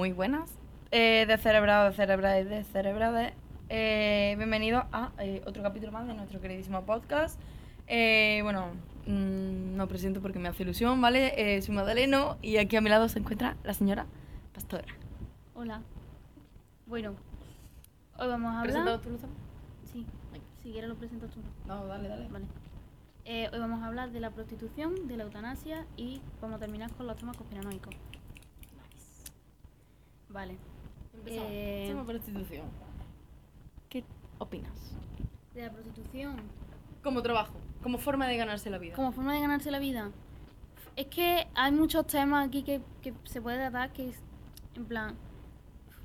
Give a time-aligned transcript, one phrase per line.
[0.00, 0.50] muy buenas.
[0.92, 3.34] Eh, de cerebrados, de cerebrades, de cerebrades.
[3.68, 7.38] Eh, bienvenidos a eh, otro capítulo más de nuestro queridísimo podcast.
[7.86, 8.68] Eh, bueno,
[9.04, 11.34] mm, no presento porque me hace ilusión, ¿vale?
[11.36, 14.06] Eh, soy Madaleno y aquí a mi lado se encuentra la señora
[14.54, 14.86] Pastora.
[15.52, 15.82] Hola.
[16.86, 17.14] Bueno,
[18.16, 19.18] hoy vamos a ¿Presentado hablar.
[19.18, 19.26] tú?
[19.92, 20.06] Sí,
[20.62, 21.40] si quieres lo presento tú.
[21.66, 22.26] No, dale, dale.
[22.28, 22.46] Vale.
[23.52, 27.06] Hoy vamos a hablar de la prostitución, de la eutanasia y vamos a terminar con
[27.06, 27.94] los temas conspiranoicos.
[30.30, 30.56] Vale.
[31.14, 31.48] Empezamos.
[31.50, 32.66] Eh, prostitución.
[33.88, 34.04] ¿Qué
[34.38, 34.72] opinas?
[35.54, 36.36] De la prostitución
[37.02, 38.94] Como trabajo, como forma de ganarse la vida.
[38.94, 40.10] como forma de ganarse la vida.
[40.96, 44.22] Es que hay muchos temas aquí que, que se puede tratar que es,
[44.76, 45.16] en plan,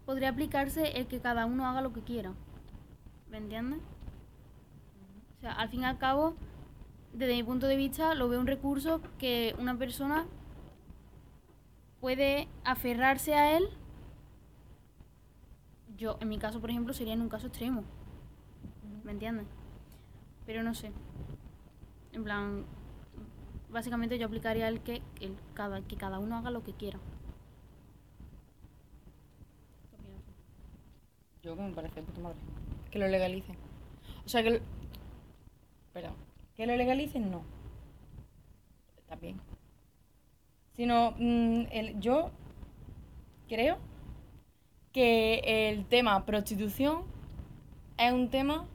[0.05, 2.33] podría aplicarse el que cada uno haga lo que quiera.
[3.29, 3.79] ¿Me entiendes?
[5.37, 6.35] O sea, al fin y al cabo,
[7.13, 10.25] desde mi punto de vista, lo veo un recurso que una persona
[11.99, 13.67] puede aferrarse a él.
[15.97, 17.83] Yo, en mi caso, por ejemplo, sería en un caso extremo.
[19.03, 19.47] ¿Me entiendes?
[20.45, 20.91] Pero no sé.
[22.11, 22.65] En plan,
[23.69, 26.99] básicamente yo aplicaría el que, el cada, que cada uno haga lo que quiera.
[31.43, 32.37] Yo que me parece puta madre.
[32.89, 33.55] Que lo legalicen.
[34.25, 34.59] O sea, que lo...
[35.93, 36.15] Perdón.
[36.55, 37.43] Que lo legalicen, no.
[39.21, 39.39] Bien.
[40.73, 42.31] Sino, mm, el, yo
[43.47, 43.77] creo
[44.95, 47.01] que el tema prostitución
[47.97, 48.65] es un tema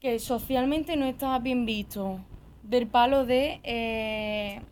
[0.00, 2.18] que socialmente no está bien visto.
[2.64, 4.62] Del palo de eh,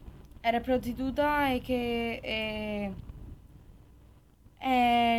[0.42, 2.92] eres prostituta, es que eh,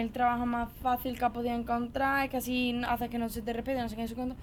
[0.01, 3.41] el trabajo más fácil que has podido encontrar, es que así haces que no se
[3.41, 4.35] te respete, no sé qué, sé cuánto.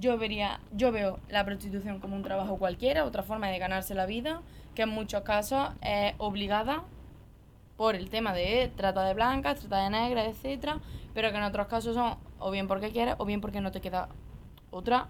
[0.00, 4.06] Yo vería, yo veo la prostitución como un trabajo cualquiera, otra forma de ganarse la
[4.06, 4.42] vida,
[4.74, 6.82] que en muchos casos es obligada
[7.80, 10.80] por el tema de trata de blancas, trata de negras, etcétera,
[11.14, 13.80] pero que en otros casos son o bien porque quieres o bien porque no te
[13.80, 14.10] queda
[14.70, 15.08] otra.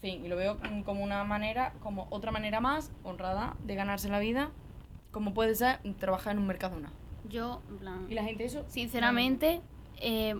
[0.00, 4.08] Fin, y lo veo mm, como una manera, como otra manera más honrada de ganarse
[4.08, 4.50] la vida,
[5.12, 6.90] como puede ser trabajar en un mercadona.
[7.28, 9.60] Yo, en plan, Y la gente eso, sinceramente,
[10.00, 10.34] eh,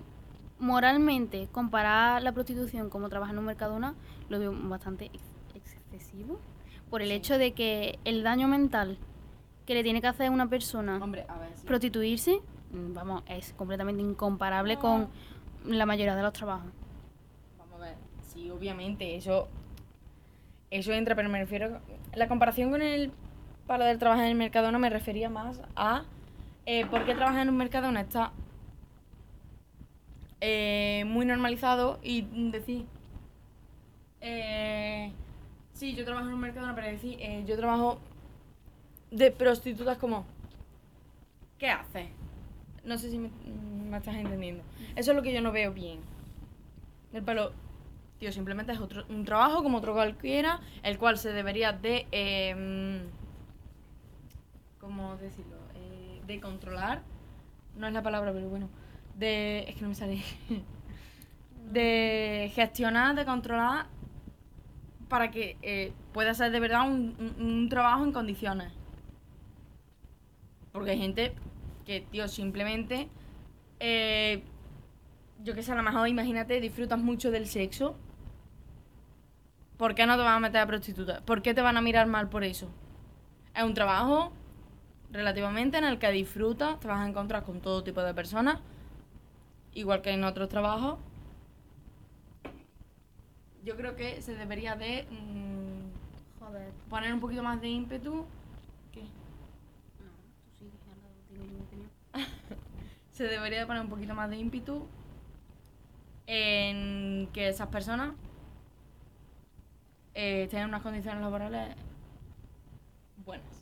[0.59, 3.95] moralmente, comparar la prostitución como trabajar en un mercadona,
[4.27, 5.23] lo veo bastante ex-
[5.55, 6.37] excesivo.
[6.89, 7.13] Por el Sí.
[7.13, 8.97] hecho de que el daño mental
[9.69, 11.67] que le tiene que hacer a una persona hombre, a ver, sí.
[11.67, 12.39] prostituirse,
[12.71, 14.81] mm, vamos, es completamente incomparable No.
[14.81, 15.09] con
[15.63, 16.71] la mayoría de los trabajos.
[17.59, 19.47] Vamos a ver, sí, obviamente, eso,
[20.71, 21.81] eso entra, pero me refiero,
[22.15, 23.11] la comparación con el
[23.67, 26.01] palo del trabajar en el mercadona me refería más a
[26.65, 28.31] eh, por qué trabajar en un mercadona está
[30.41, 32.87] eh, muy normalizado y decir,
[34.21, 35.11] eh,
[35.73, 37.99] sí, yo trabajo en un mercadona, pero decir, eh, yo trabajo
[39.11, 40.25] de prostitutas como,
[41.57, 42.09] ¿qué haces?
[42.83, 43.29] No sé si me,
[43.97, 44.63] estás entendiendo.
[44.95, 45.99] Eso es lo que yo no veo bien.
[47.11, 47.51] Del palo,
[48.19, 52.07] tío, simplemente es otro, un trabajo como otro cualquiera, el cual se debería de.
[52.11, 53.01] Eh,
[54.79, 55.57] ¿Cómo decirlo?
[55.75, 57.01] Eh, de controlar.
[57.75, 58.69] No es la palabra, pero bueno.
[59.17, 59.65] De.
[59.67, 60.23] Es que no me sale.
[61.71, 63.87] de gestionar, de controlar.
[65.09, 68.71] Para que eh, pueda ser de verdad un- un trabajo en condiciones.
[70.71, 71.35] Porque hay gente
[71.85, 73.09] que, tío, simplemente.
[73.79, 74.43] eh,
[75.43, 77.97] yo que sé, a lo mejor imagínate, disfrutas mucho del sexo.
[79.77, 81.21] ¿Por qué no te vas a meter a prostituta?
[81.25, 82.69] ¿Por qué te van a mirar mal por eso?
[83.55, 84.33] Es un trabajo
[85.11, 88.59] relativamente en el que disfrutas, te vas a encontrar con todo tipo de personas,
[89.73, 90.99] igual que en otros trabajos.
[93.63, 95.91] Yo creo que se debería de mm,
[96.39, 96.73] Joder.
[96.89, 98.25] poner un poquito más de ímpetu.
[98.91, 99.13] ¿Qué?
[99.99, 101.91] No, tú sí, ahora digo yo mi opinión.
[103.19, 104.87] Se debería de poner un poquito más de ímpetu
[106.27, 108.13] en que esas personas
[110.13, 111.75] eh, tengan unas condiciones laborales
[113.25, 113.61] buenas.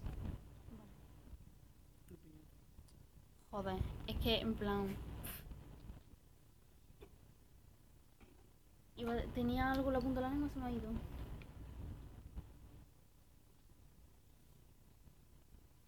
[3.51, 3.75] Joder,
[4.07, 4.95] es que en plan.
[9.33, 10.89] Tenía algo en la punta de la lengua, se me ha ido.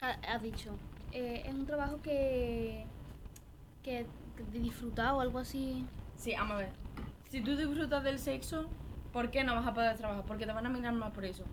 [0.01, 0.71] Ha- Has dicho,
[1.11, 2.85] eh, es un trabajo que.
[3.83, 4.05] Que
[4.51, 5.85] disfrutar o algo así.
[6.15, 6.69] Sí, vamos a ver.
[7.29, 8.65] Si tú disfrutas del sexo,
[9.13, 10.23] ¿por qué no vas a poder trabajar?
[10.25, 11.43] Porque te van a mirar más por eso.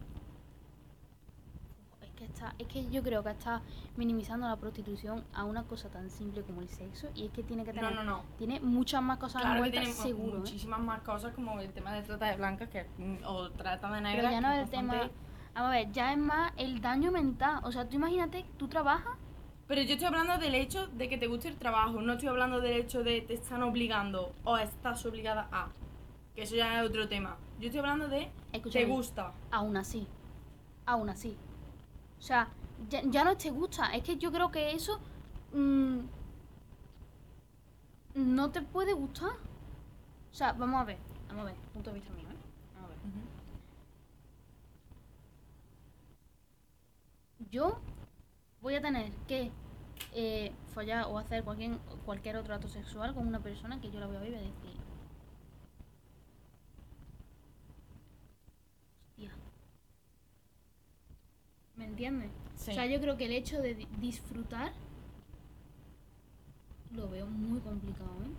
[2.03, 3.61] Es que está, es que yo creo que está
[3.97, 7.65] minimizando la prostitución a una cosa tan simple como el sexo y es que tiene
[7.65, 8.23] que No, tener no, no.
[8.39, 10.37] tiene muchas más cosas Claro que tiene seguro.
[10.37, 10.39] ¿eh?
[10.41, 14.01] muchísimas más cosas como el tema de trata de blancas que, mm, o trata de
[14.01, 14.17] negras.
[14.25, 15.11] Pero ya no es el tema
[15.55, 17.61] Vamos a ver, ya es más el daño mental.
[17.65, 19.17] O sea, tú imagínate, tú trabajas.
[19.69, 22.61] Pero yo estoy hablando del hecho de que te guste el trabajo, no estoy hablando
[22.61, 25.69] del hecho de te están obligando o estás obligada a.
[26.35, 27.37] Que eso ya es otro tema.
[27.59, 28.85] Yo estoy hablando de Escúchame.
[28.85, 29.33] te gusta.
[29.51, 30.07] Aún así.
[30.85, 31.37] Aún así.
[32.19, 32.49] O sea,
[32.89, 33.95] ya, ya no te gusta.
[33.95, 35.01] Es que yo creo que eso.
[35.53, 35.99] mm,
[38.15, 39.31] no te puede gustar.
[40.31, 40.99] O sea, vamos a ver.
[41.29, 41.55] Vamos a ver.
[41.73, 42.37] Punto de vista mío, ¿eh?
[42.75, 42.99] Vamos a ver.
[47.51, 47.81] Yo
[48.67, 49.53] voy a tener que
[50.13, 54.09] eh, follar o hacer cualquier, cualquier otro acto sexual con una persona que yo la
[54.09, 54.77] voy a ver y voy a decir.
[59.11, 59.31] Hostia.
[61.77, 62.33] ¿Me entiendes?
[62.57, 62.73] Sí.
[62.73, 64.73] O sea, yo creo que el hecho de di- disfrutar
[66.91, 68.31] lo veo muy complicado, ¿eh?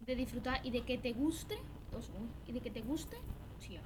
[0.00, 1.58] De disfrutar y de que te guste,
[2.46, 3.18] y de que te guste,
[3.58, 3.82] hostia.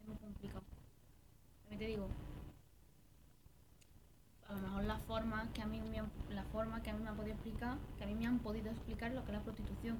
[0.00, 0.62] Es muy complicado.
[1.72, 2.08] También te digo,
[4.46, 7.02] a lo mejor la forma que a mí me han, la forma que a mí
[7.02, 9.42] me han podido explicar, que a mí me han podido explicar lo que es la
[9.42, 9.96] prostitución.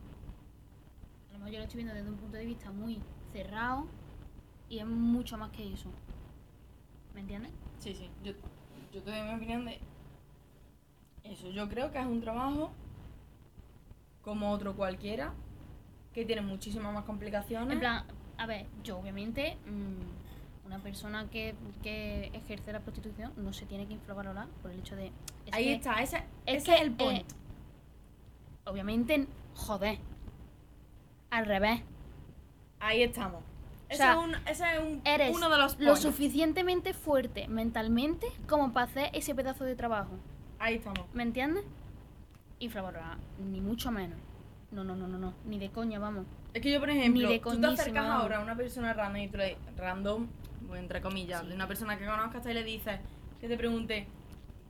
[1.31, 3.01] A lo mejor yo lo estoy viendo desde un punto de vista muy
[3.33, 3.87] cerrado
[4.69, 5.89] y es mucho más que eso.
[7.15, 7.53] ¿Me entiendes?
[7.79, 8.11] Sí, sí.
[8.23, 8.33] Yo,
[8.93, 9.81] yo te doy mi opinión de
[11.25, 11.49] eso.
[11.49, 12.71] Yo creo que es un trabajo
[14.21, 15.33] como otro cualquiera
[16.13, 17.73] que tiene muchísimas más complicaciones.
[17.73, 18.05] En plan,
[18.37, 20.22] a ver, yo obviamente, mm,
[20.65, 24.97] una persona que, que ejerce la prostitución no se tiene que infravalorar por el hecho
[24.97, 25.07] de...
[25.47, 27.21] es Ahí que- está, ese, es ese que, es el point.
[27.31, 27.35] eh,
[28.67, 29.99] obviamente, joder.
[31.31, 31.81] Al revés.
[32.81, 33.43] Ahí estamos.
[33.89, 36.01] Ese sea, es, un, ese es un- Eres uno de los lo points.
[36.03, 40.13] suficientemente fuerte mentalmente como para hacer ese pedazo de trabajo.
[40.59, 41.01] Ahí estamos.
[41.13, 41.65] ¿Me entiendes?
[42.59, 44.19] Infravalorar, ni mucho menos.
[44.73, 45.35] No, no, no, no, no.
[45.45, 46.25] Ni de coña, vamos.
[46.55, 48.23] Es que yo, por ejemplo, de tú te acercas vamos.
[48.23, 50.27] ahora a una persona random y tú le random,
[50.75, 51.49] entre comillas, Sí.
[51.49, 52.99] de una persona que conozcas y le dices
[53.41, 54.07] que te pregunte,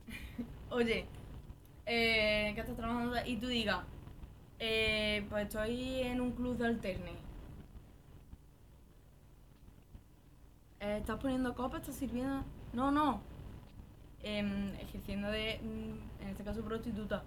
[0.69, 1.05] oye,
[1.85, 3.15] eh, ¿qué estás trabajando?
[3.25, 3.79] Y tú digas,
[4.59, 7.11] eh, pues estoy en un club de alterne.
[10.81, 11.81] Eh, ¿Estás poniendo copas?
[11.81, 12.43] ¿Estás sirviendo?
[12.73, 13.21] No, no.
[14.21, 17.23] Em, ejerciendo de, mm, en este caso, prostituta.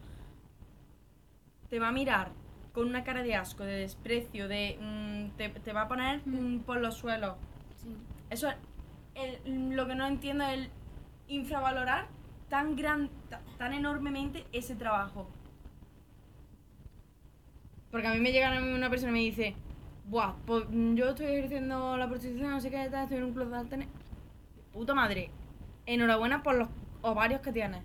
[1.70, 2.30] Te va a mirar
[2.76, 4.78] con una cara de asco, de desprecio, de...
[4.78, 7.34] mm, te, te va a poner mm, por los suelos.
[7.82, 7.88] Sí.
[8.28, 8.56] Eso es
[9.14, 10.70] el- lo que no entiendo es el
[11.26, 12.06] infravalorar
[12.50, 15.26] tan gran, ta- tan enormemente ese trabajo.
[17.90, 19.56] Porque a mí me llega una persona y me dice,
[20.04, 23.32] Buah, pues mm, yo estoy ejerciendo la prostitución, no sé qué, tal, estoy en un
[23.32, 23.88] club de alterne".
[24.74, 25.30] Puta madre,
[25.86, 26.68] enhorabuena por los
[27.00, 27.82] ovarios que tienes.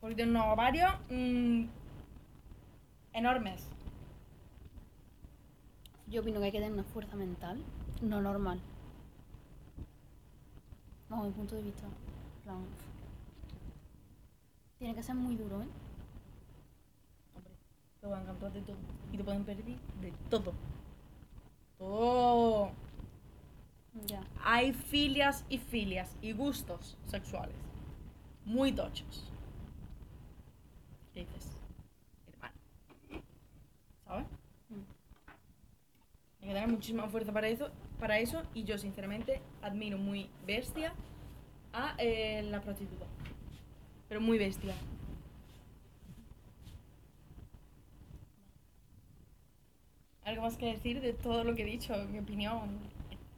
[0.00, 1.64] Porque tienes unos ovarios mm,
[3.18, 3.68] enormes.
[6.06, 7.62] Yo opino que hay que tener una fuerza mental
[8.02, 8.60] no normal.
[11.08, 11.86] Bajo mi punto de vista.
[12.44, 12.64] Plan,
[14.78, 15.68] Tiene que ser muy duro, ¿eh?
[17.34, 17.52] Hombre,
[18.00, 18.76] te van a encantar de todo.
[19.12, 20.52] Y te pueden pedir de todo.
[21.78, 22.72] Todo.
[24.06, 24.22] Ya.
[24.44, 27.56] Hay filias y filias y gustos sexuales.
[28.44, 29.24] Muy tochos.
[31.12, 31.56] ¿Qué dices?
[32.28, 32.54] Hermano.
[34.06, 34.26] ¿Sabes?
[34.68, 34.98] Mm.
[36.48, 37.68] Hay que tener muchísima fuerza para eso,
[38.00, 40.94] para eso y yo sinceramente admiro muy bestia
[41.74, 43.04] a eh, la prostituta.
[44.08, 44.74] Pero muy bestia.
[50.24, 52.78] ¿Algo más que decir de todo lo que he dicho, mi opinión,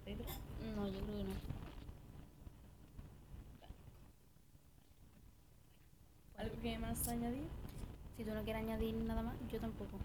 [0.04, 0.32] etcétera?
[0.76, 1.34] No, yo creo que no.
[6.36, 7.48] ¿Algo que más añadir?
[8.16, 9.98] Si tú no quieres añadir nada más, yo tampoco.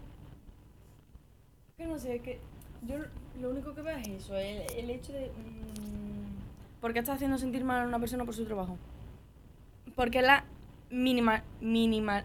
[1.76, 2.40] Que no sé, que
[2.86, 2.96] yo
[3.40, 5.28] lo único que veo es eso, el, el hecho de...
[5.28, 8.78] mm, ¿Por qué estás haciendo sentir mal a una persona por su trabajo?
[9.94, 10.44] Porque la
[10.90, 11.42] minimal...
[11.60, 12.24] minimal...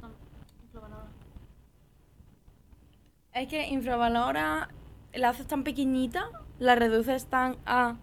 [0.00, 0.10] Tan
[0.62, 1.08] infravalorada.
[3.32, 4.68] Es que infravalora,
[5.14, 7.96] la haces tan pequeñita, la reduces tan a...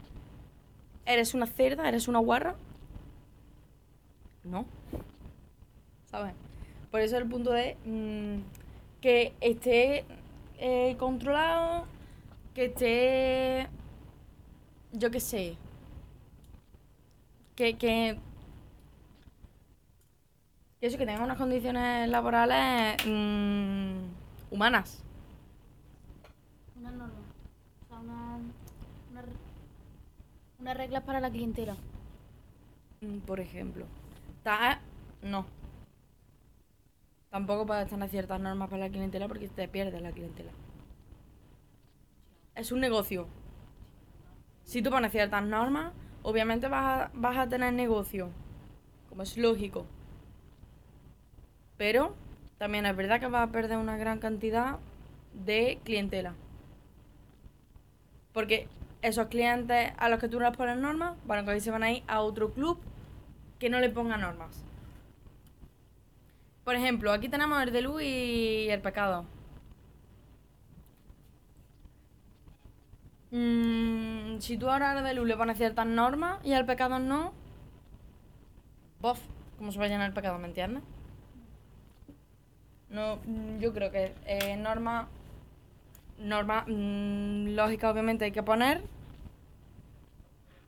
[1.05, 2.55] Eres una cerda, eres una guarra.
[4.43, 4.65] No.
[6.05, 6.33] ¿Sabes?
[6.89, 8.39] Por eso el punto de mm,
[9.05, 10.03] que esté
[10.57, 11.85] eh, controlado,
[12.55, 13.69] que esté...
[14.93, 15.57] Yo qué sé.
[17.55, 18.17] Que, que,
[20.79, 24.07] que eso, que tenga unas condiciones laborales mm,
[24.49, 25.03] humanas.
[26.75, 27.13] Una norma.
[27.83, 28.37] O sea, una.
[29.11, 29.23] Una,
[30.61, 31.75] una regla para la clientela.
[33.01, 33.85] Mm, Por ejemplo.
[34.43, 34.79] Ta-
[35.21, 35.45] no.
[37.35, 40.53] Tampoco puedes tener ciertas normas para la clientela porque te pierdes la clientela.
[42.55, 43.27] Es un negocio.
[44.63, 45.91] Si tú pones ciertas normas,
[46.23, 48.29] obviamente vas a, vas a tener negocio.
[49.09, 49.85] Como es lógico.
[51.75, 52.15] Pero
[52.57, 54.79] también es verdad que vas a perder una gran cantidad
[55.33, 56.35] de clientela.
[58.31, 58.69] Porque
[59.01, 61.91] esos clientes a los que tú no les pones normas, bueno, que se van a
[61.91, 62.79] ir a otro club
[63.59, 64.63] que no le ponga normas.
[66.65, 69.25] Por ejemplo, aquí tenemos el de luz y el pecado.
[73.31, 77.33] Mm, si tú ahora al de luz le pones ciertas normas y al pecado no,
[78.99, 79.19] bof,
[79.57, 80.39] ¿cómo se va a llenar el pecado?
[80.39, 80.83] ¿Me entiendes?
[82.89, 85.07] No, mm, yo creo que eh, norma,
[86.19, 88.81] norma mm, lógica obviamente hay que poner,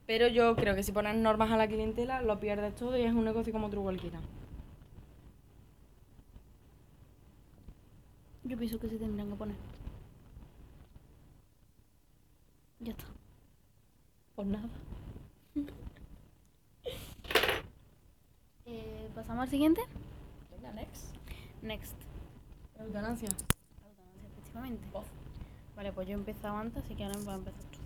[0.05, 3.13] pero yo creo que si pones normas a la clientela lo pierdes todo y es
[3.13, 3.81] un negocio como otro.
[8.47, 9.57] Yo pienso que se tendrían que poner.
[12.79, 13.05] Ya está.
[14.35, 14.69] Pues nada.
[18.69, 19.81] Eh, Pasamos al siguiente.
[20.51, 21.15] Venga, next.
[21.61, 21.95] Next.
[22.77, 23.29] Eutanasia.
[23.29, 24.87] Eutanasia, efectivamente.
[24.91, 25.05] Bof.
[25.73, 27.79] Vale, pues yo he empezado antes, así que ahora va a empezar tú.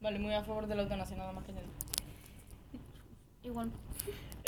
[0.00, 1.70] Vale, muy a favor de la eutanasia, nada más que añadir.
[3.44, 3.70] Igual.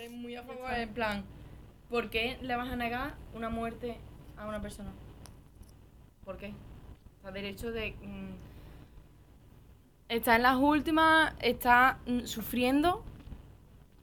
[0.03, 1.25] Es muy a favor, en plan,
[1.89, 3.99] ¿por qué le vas a negar una muerte
[4.41, 4.91] a una persona?
[6.25, 6.55] ¿Por qué?
[7.19, 7.93] O sea, derecho de...
[7.93, 8.35] mm,
[10.09, 13.05] está en las últimas, está mm, sufriendo,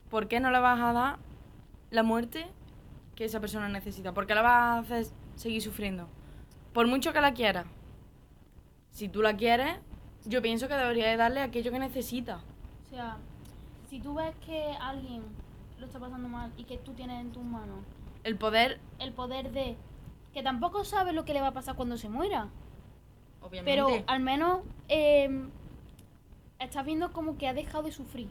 [0.10, 1.18] ¿por qué no le vas a dar
[1.92, 2.48] la muerte
[3.16, 4.14] que esa persona necesita?
[4.14, 6.08] ¿Por qué la vas a hacer seguir sufriendo?
[6.74, 7.66] Por mucho que la quieras.
[8.92, 9.78] Si tú la quieres,
[10.26, 12.42] yo pienso que deberías de darle aquello que necesita.
[12.86, 13.18] O sea,
[13.90, 15.24] si tú ves que alguien
[15.80, 17.80] lo está pasando mal y que tú tienes en tus manos
[18.24, 19.78] El poder, el poder de
[20.38, 22.50] que tampoco sabes lo que le va a pasar cuando se muera,
[23.42, 23.72] obviamente.
[23.72, 25.50] pero al menos eh,
[26.60, 28.30] estás viendo como que ha dejado de sufrir,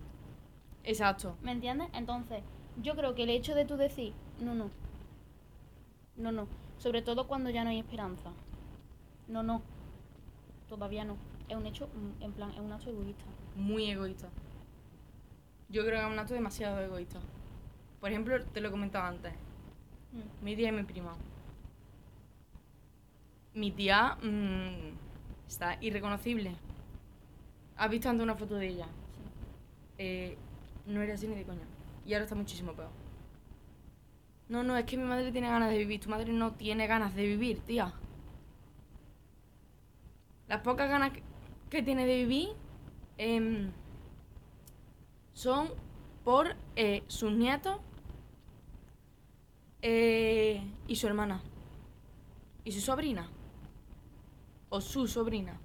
[0.85, 1.37] Exacto.
[1.43, 1.89] ¿me entiendes?
[1.95, 2.45] Entonces,
[2.81, 4.71] yo creo que el hecho de tú decir, no, no,
[6.17, 6.47] no, no,
[6.79, 8.31] sobre todo cuando ya no hay esperanza,
[9.27, 9.63] no, no,
[10.69, 11.17] todavía no,
[11.49, 13.25] es un hecho, mm, en plan, es un acto egoísta.
[13.57, 14.29] muy egoísta.
[15.71, 17.19] Yo creo que es un acto demasiado egoísta.
[17.99, 19.33] Por ejemplo, te lo he comentado antes.
[20.13, 20.45] Mm.
[20.45, 21.17] Mi tía y mi prima.
[23.57, 26.55] Mi tía mm, está irreconocible.
[27.79, 28.87] ¿Has visto antes una foto de ella?
[29.97, 30.37] Eh,
[30.85, 31.65] no era así ni de coña.
[32.05, 32.91] Y ahora está muchísimo peor.
[34.51, 36.01] No, no, es que mi madre tiene ganas de vivir.
[36.01, 37.95] Tu madre no tiene ganas de vivir, tía.
[40.49, 41.13] Las pocas ganas
[41.71, 42.51] que, tiene de vivir
[43.17, 43.73] em,
[45.33, 45.71] son
[46.25, 47.79] por eh, sus nietos
[49.81, 51.41] eh, y su hermana.
[52.63, 53.31] Y su sobrina.
[54.69, 55.59] O su sobrina.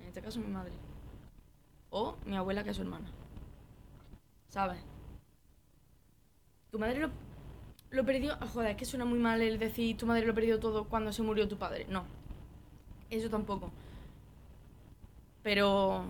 [0.00, 0.72] En este caso mi madre.
[1.90, 3.08] O mi abuela que es su hermana.
[4.48, 4.80] ¿Sabes?
[6.70, 7.10] Tu madre lo,
[7.90, 8.36] lo perdió...
[8.40, 11.12] ah, joder, es que suena muy mal el decir tu madre lo perdió todo cuando
[11.12, 11.86] se murió tu padre.
[11.88, 12.04] No.
[13.10, 13.70] Eso tampoco.
[15.42, 16.04] Pero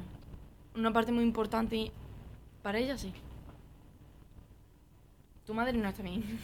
[0.75, 1.91] una parte muy importante
[2.63, 3.13] para ella sí.
[5.45, 6.23] Tu madre no está bien.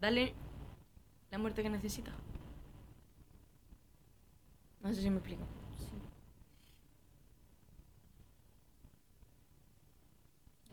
[0.00, 0.34] Dale
[1.30, 2.12] la muerte que necesita.
[4.86, 5.42] No sé si me explico.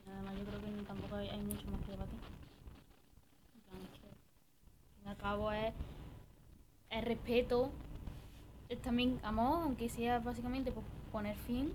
[0.06, 2.20] Y Además, yo creo que tampoco hay, hay mucho más que debatir.
[3.56, 5.74] En plan, es que, al fin y al cabo, es
[6.90, 7.72] el respeto,
[8.70, 11.74] es también amor, aunque sea básicamente por poner fin,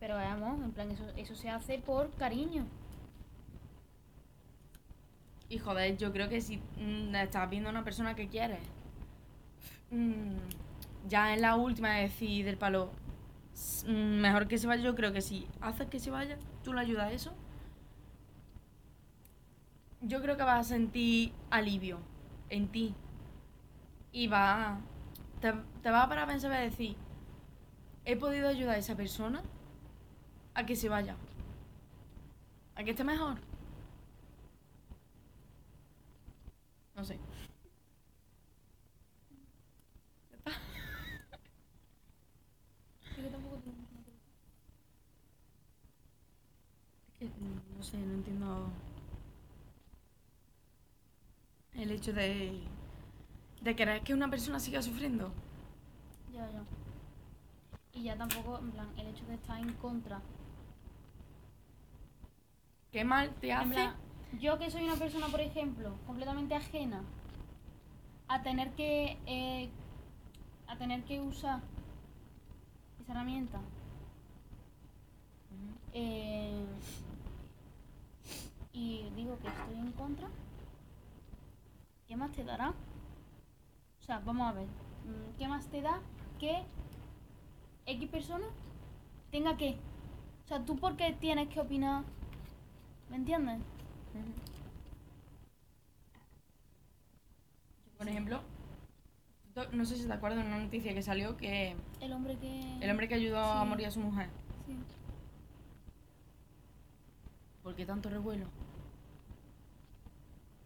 [0.00, 2.66] pero es amor, en plan, eso, eso se hace por cariño.
[5.48, 8.60] Y joder, yo creo que si mm, estás viendo a una persona que quieres,
[9.90, 10.63] mm,
[11.08, 12.90] ya en la última de decir del palo,
[13.86, 16.80] mm, mejor que se vaya, yo creo que si haces que se vaya, tú le
[16.80, 17.32] ayudas a eso,
[20.00, 21.98] yo creo que vas a sentir alivio
[22.50, 22.94] en ti.
[24.12, 24.78] Y va
[25.40, 26.96] te, te vas a parar a pensar y decir,
[28.04, 29.42] he podido ayudar a esa persona
[30.54, 31.16] a que se vaya,
[32.76, 33.36] a que esté mejor.
[36.96, 37.18] No sé.
[47.18, 48.70] Es que, mm, no sé, no entiendo
[51.74, 52.60] el hecho de,
[53.62, 55.32] de querer que una persona siga sufriendo.
[56.32, 56.62] Ya, ya.
[57.92, 60.20] Y ya tampoco, en plan, el hecho de estar en contra.
[62.90, 63.94] Qué mal te En hace plan,
[64.40, 67.02] Yo que soy una persona, por ejemplo, completamente ajena
[68.28, 69.70] a tener que eh,
[70.66, 71.60] a tener que usar
[73.00, 73.60] esa herramienta
[75.92, 76.64] eh,
[78.74, 80.28] y digo que estoy en contra,
[82.06, 82.70] ¿qué más te dará?
[84.00, 86.00] O sea, vamos a ver, mm, ¿qué más te da
[86.38, 86.62] que
[87.86, 88.46] X persona
[89.30, 89.78] tenga que?
[90.44, 92.04] O sea, ¿tú por qué tienes que opinar?
[93.08, 93.60] ¿Me entiendes?
[97.96, 98.40] Por ejemplo,
[99.72, 102.78] no sé si te acuerdas de una noticia que salió que El hombre que...
[102.80, 104.28] el hombre que ayudó a morir a su mujer.
[104.66, 104.76] Sí.
[107.62, 108.46] ¿Por qué tanto revuelo?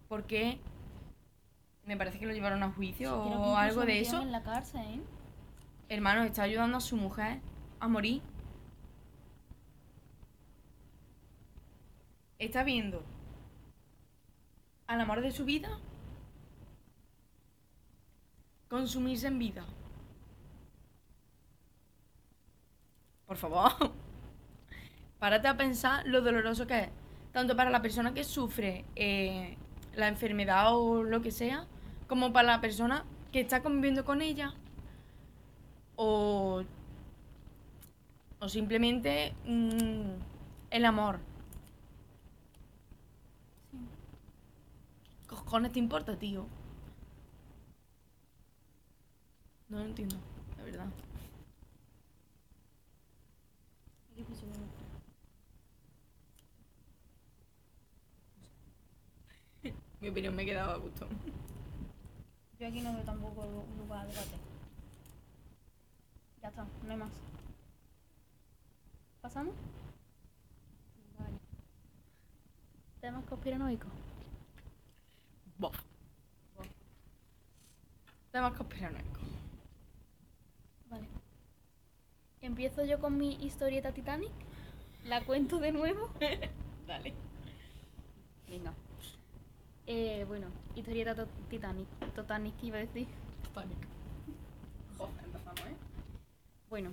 [0.08, 0.58] ¿Por qué?
[1.84, 4.20] Me parece que lo llevaron a juicio o algo de eso.
[4.20, 5.00] en la cárcel, ¿eh?
[5.88, 7.40] Hermano, está ayudando a su mujer
[7.80, 8.22] a morir.
[12.38, 13.02] Está viendo
[14.86, 15.78] al amor de su vida
[18.68, 19.64] consumirse en vida.
[23.26, 23.72] Por favor,
[25.18, 26.88] párate a pensar lo doloroso que es,
[27.32, 29.57] tanto para la persona que sufre eh,
[29.98, 31.66] la enfermedad o lo que sea,
[32.06, 34.54] como para la persona que está conviviendo con ella
[35.96, 36.62] o,
[38.40, 40.10] o simplemente mm,
[40.70, 41.18] el amor.
[43.70, 43.78] Sí.
[45.28, 46.46] ¿Qué cojones te importa, tío?
[49.68, 50.16] No lo entiendo,
[50.58, 50.86] la verdad.
[54.12, 54.52] Aquí pienso yo.
[60.00, 61.06] Mi opinión me quedaba a gusto.
[62.58, 64.36] Yo aquí no veo tampoco lu- lugar a debate.
[66.42, 67.10] Ya está, no hay más.
[69.20, 69.54] ¿Pasamos?
[71.18, 71.36] Vale.
[73.00, 73.90] Temas conspiranoicos.
[75.58, 75.76] Bof.
[78.30, 79.22] Temas conspiranoicos.
[80.90, 81.06] Vale.
[82.40, 84.30] Empiezo yo con mi historieta Titanic.
[85.04, 86.08] La cuento de nuevo.
[86.86, 87.14] Dale.
[88.48, 88.72] Venga.
[89.90, 91.88] Eh, bueno, historieta to- Titanic.
[92.14, 93.06] Titanic, iba a decir.
[93.54, 93.78] Panic.
[94.98, 95.74] Joder, empezamos, ¿eh?
[96.68, 96.90] Bueno,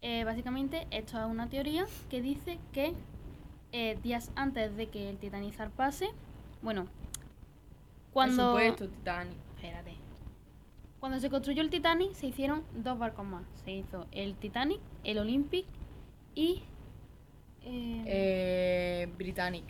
[0.00, 2.94] eh, básicamente esto es una teoría que dice que
[3.72, 6.08] eh, días antes de que el Titanic zarpase,
[6.62, 6.86] bueno,
[8.14, 9.36] cuando, Por supuesto, Titanic.
[9.56, 9.92] espérate,
[11.00, 13.44] cuando se construyó el Titanic se hicieron dos barcos más.
[13.64, 15.66] Se hizo el Titanic, el Olympic
[16.34, 16.62] y
[17.62, 19.64] eh, Eh, Britannic.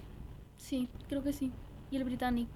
[0.61, 1.51] Sí, creo que sí,
[1.91, 2.49] y el Britannic.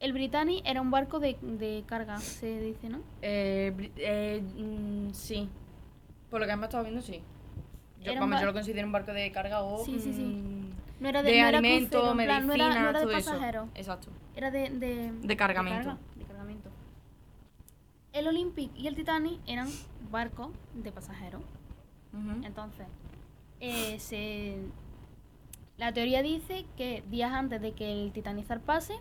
[0.00, 3.00] El Britannic era un barco de, de carga, se dice, ¿no?
[3.20, 5.46] Eh, Bri- eh, mm, sí.
[6.30, 7.20] Por lo que hemos estado viendo, sí.
[8.00, 10.14] Yo, Era un vamos, bar- yo lo considero un barco de carga o Sí, sí,
[10.14, 10.22] sí.
[10.22, 12.88] mm, No era de, de, no era alimento, crucero, en plan, no medicina, era, no
[12.90, 13.30] era de todo eso.
[13.32, 13.68] pasajeros.
[13.74, 14.08] Exacto.
[14.34, 15.78] Era de, de, De cargamento.
[15.80, 16.70] De, carga, de cargamento.
[18.14, 19.68] El Olympic y el Titanic eran
[20.10, 21.42] barcos de pasajeros.
[22.14, 22.42] Ujú.
[22.44, 22.86] Entonces,
[23.60, 24.56] eh, se,
[25.80, 28.94] la teoría dice que días antes de que el Titanic zarpase,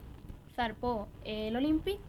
[0.55, 1.99] zarpó el Olympic,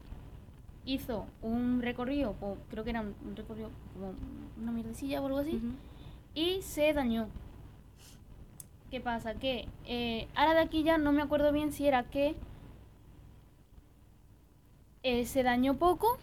[0.85, 2.37] hizo un recorrido,
[2.71, 4.15] creo que era un, recorrido como
[4.63, 5.61] una mierdecilla o algo así,
[6.35, 7.27] y se dañó.
[8.93, 9.35] ¿Qué pasa?
[9.35, 12.37] Que eh, ahora de aquí ya no me acuerdo bien si era que
[15.03, 16.17] eh, se dañó poco,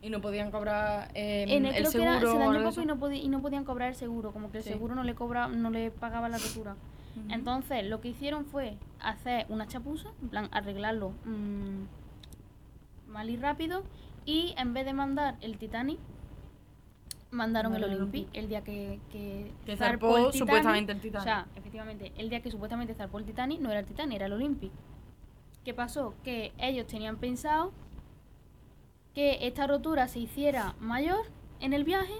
[0.00, 3.22] Y no podían cobrar eh, en el, seguro era, se dañó poco y no, podi-
[3.22, 4.70] y no podían cobrar el seguro, como que el Sí.
[4.70, 6.76] seguro no le cobra, no le pagaba la rotura.
[7.28, 11.84] Entonces lo que hicieron fue hacer una chapuza, en plan arreglarlo mm,
[13.08, 13.84] mal y rápido,
[14.24, 15.98] y en vez de mandar el Titanic,
[17.30, 20.38] mandaron el Mandaron el Olympic el día que, que, Que zarpó zarpó el Titanic.
[20.38, 21.20] supuestamente el Titanic.
[21.20, 24.26] O sea, efectivamente, el día que supuestamente zarpó el Titanic no era el Titanic, era
[24.26, 24.70] el Olympic.
[25.64, 26.14] ¿Qué pasó?
[26.24, 27.72] Que ellos tenían pensado
[29.14, 31.26] que esta rotura se hiciera mayor
[31.60, 32.14] en el viaje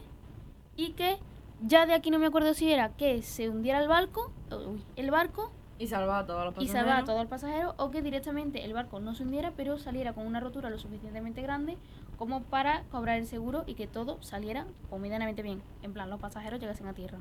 [0.77, 1.19] y que
[1.63, 5.11] ya de aquí no me acuerdo si era que se hundiera el barco, uy, el
[5.11, 6.73] barco Y salvar a todos los y pasajeros.
[6.81, 10.13] salvar a todos los pasajeros o que directamente el barco no se hundiera pero saliera
[10.13, 11.77] con una rotura lo suficientemente grande
[12.19, 14.67] como para cobrar el seguro y que todo saliera
[14.99, 15.63] medianamente bien.
[15.83, 17.19] En plan, los pasajeros llegasen a tierra.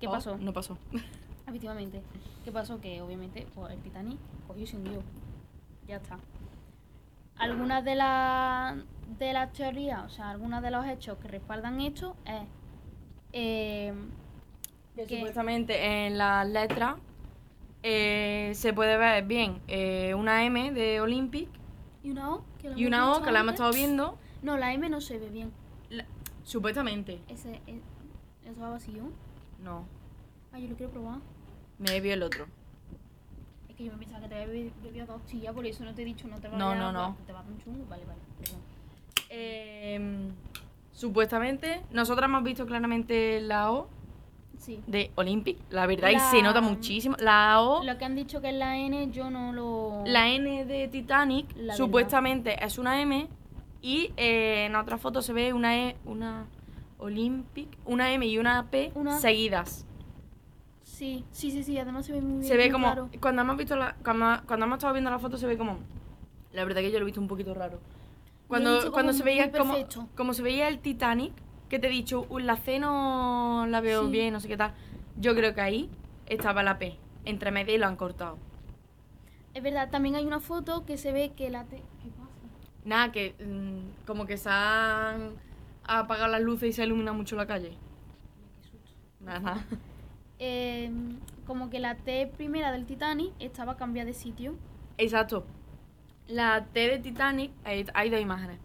[0.00, 0.36] ¿Qué Oh, pasó?
[0.38, 0.76] No pasó.
[1.46, 2.02] Efectivamente.
[2.44, 2.80] ¿Qué pasó?
[2.80, 5.02] Que obviamente pues, el Titanic cogió y se hundió.
[5.86, 6.18] Ya está.
[7.38, 8.76] Algunas de las
[9.18, 12.42] de las teorías, o sea, algunos de los hechos que respaldan esto es
[13.32, 13.94] eh,
[15.06, 16.96] Que supuestamente en las letras
[17.82, 21.48] eh, se puede ver bien eh, una M de Olympic
[22.02, 24.18] y una O que la y hemos una O que la hemos estado viendo.
[24.42, 25.52] No, la M no se ve bien.
[25.90, 26.06] La-
[26.44, 27.20] supuestamente.
[27.28, 27.80] Ese, e-
[28.48, 29.04] eso va vacío.
[29.62, 29.84] No.
[30.52, 31.18] Ah, yo lo quiero probar.
[31.78, 32.46] Me vi el otro.
[33.76, 36.02] Que yo me pensaba que te había bebi- bebido dos tías, por eso no te
[36.02, 37.16] he dicho, no te vayas No, no, no.
[37.26, 38.18] Te vas a un chungo, vale, vale.
[38.40, 38.60] perdón.
[39.30, 40.32] Em,
[40.92, 43.88] supuestamente, nosotras hemos visto claramente la O
[44.58, 44.82] Sí.
[44.86, 47.16] de Olympic, la verdad, y se nota muchísimo.
[47.20, 50.02] La O, Lo que han dicho que es la N, yo no lo.
[50.04, 53.28] la N de Titanic, La supuestamente es una M,
[53.80, 56.46] y eh, en otra foto se ve una E, una
[56.98, 59.86] Olympic, una M y una P Una- seguidas.
[60.82, 62.44] Sí, sí, sí, sí, además se ve muy bien.
[62.44, 63.08] Se ve como, claro.
[63.20, 65.78] cuando hemos visto la, cuando, cuando hemos estado viendo la foto se ve como,
[66.52, 67.78] la verdad que yo lo he visto un poquito raro.
[68.48, 69.76] Cuando, cuando se veía como,
[70.16, 71.32] como se veía el Titanic,
[71.68, 74.10] que te he dicho, "Uh, la C no la veo Sí.
[74.10, 74.72] bien, no sé qué tal.
[75.16, 75.90] Yo creo que ahí
[76.26, 78.38] estaba la P, entre medio y lo han cortado.
[79.54, 81.76] Es verdad, también hay una foto que se ve que la T.
[82.02, 82.30] ¿Qué pasa?
[82.84, 85.32] Nada, que mm, como que se han
[85.84, 87.70] apagado las luces y se ilumina mucho la calle.
[88.62, 88.90] Qué susto.
[89.20, 89.64] Nada, nada.
[90.40, 90.88] Eh,
[91.48, 94.54] como que la T primera del Titanic estaba cambiada de sitio.
[94.96, 95.44] Exacto.
[96.28, 98.60] La T de Titanic, hay, hay dos imágenes.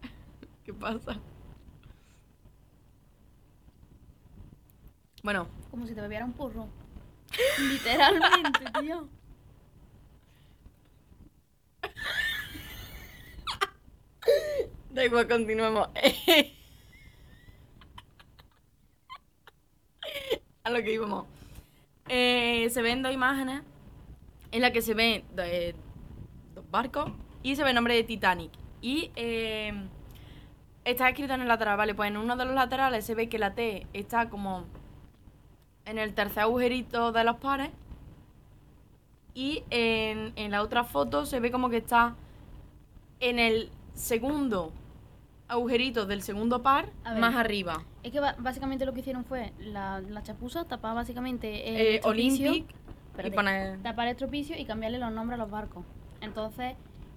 [0.64, 1.20] ¿Qué pasa?
[5.26, 6.68] Bueno, Como si te bebiera un porro.
[7.58, 9.08] Literalmente, tío.
[14.90, 15.88] da igual, continuemos.
[20.62, 21.26] A lo que íbamos.
[22.08, 23.62] Eh, se ven dos imágenes
[24.52, 25.74] en las que se ven eh,
[26.54, 27.10] dos barcos
[27.42, 28.52] y se ve el nombre de Titanic.
[28.80, 29.88] Y eh,
[30.84, 31.96] está escrito en el lateral, ¿vale?
[31.96, 34.66] Pues en uno de los laterales se ve que la T está como
[35.86, 37.70] en el tercer agujerito de los pares.
[39.34, 42.14] Y en, en la otra foto se ve como que está
[43.20, 44.72] en el segundo
[45.48, 47.18] agujerito del segundo par ver.
[47.18, 47.84] más arriba.
[48.02, 52.50] Es que básicamente lo que hicieron fue la, la chapuza tapaba básicamente el Eh, estropicio,
[52.50, 52.74] Olympic
[53.24, 53.82] y poner...
[53.82, 55.84] tapar el estropicio y cambiarle los nombres a los barcos.
[56.20, 56.74] Entonces,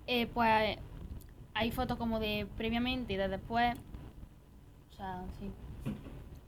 [0.08, 0.78] eh, pues
[1.54, 3.78] hay fotos como de previamente y de después.
[4.92, 5.50] O sea, sí.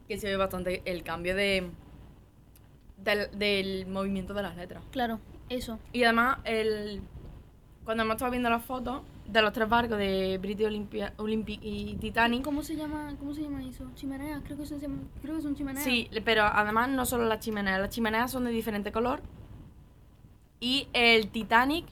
[0.07, 1.69] que se ve bastante el cambio de
[3.03, 4.83] del, del movimiento de las letras.
[4.91, 5.79] Claro, eso.
[5.93, 7.01] Y además, el,
[7.83, 11.95] cuando hemos estado viendo las fotos de los tres barcos de British Olympia, Olympic y
[11.95, 13.85] Titanic, ¿Cómo se llama, cómo se llama eso?
[13.95, 14.79] Chimeneas, creo que son,
[15.21, 15.83] creo que son chimeneas.
[15.85, 19.21] sí, pero además no solo las chimeneas, las chimeneas son de diferente color.
[20.59, 21.85] Y el Titanic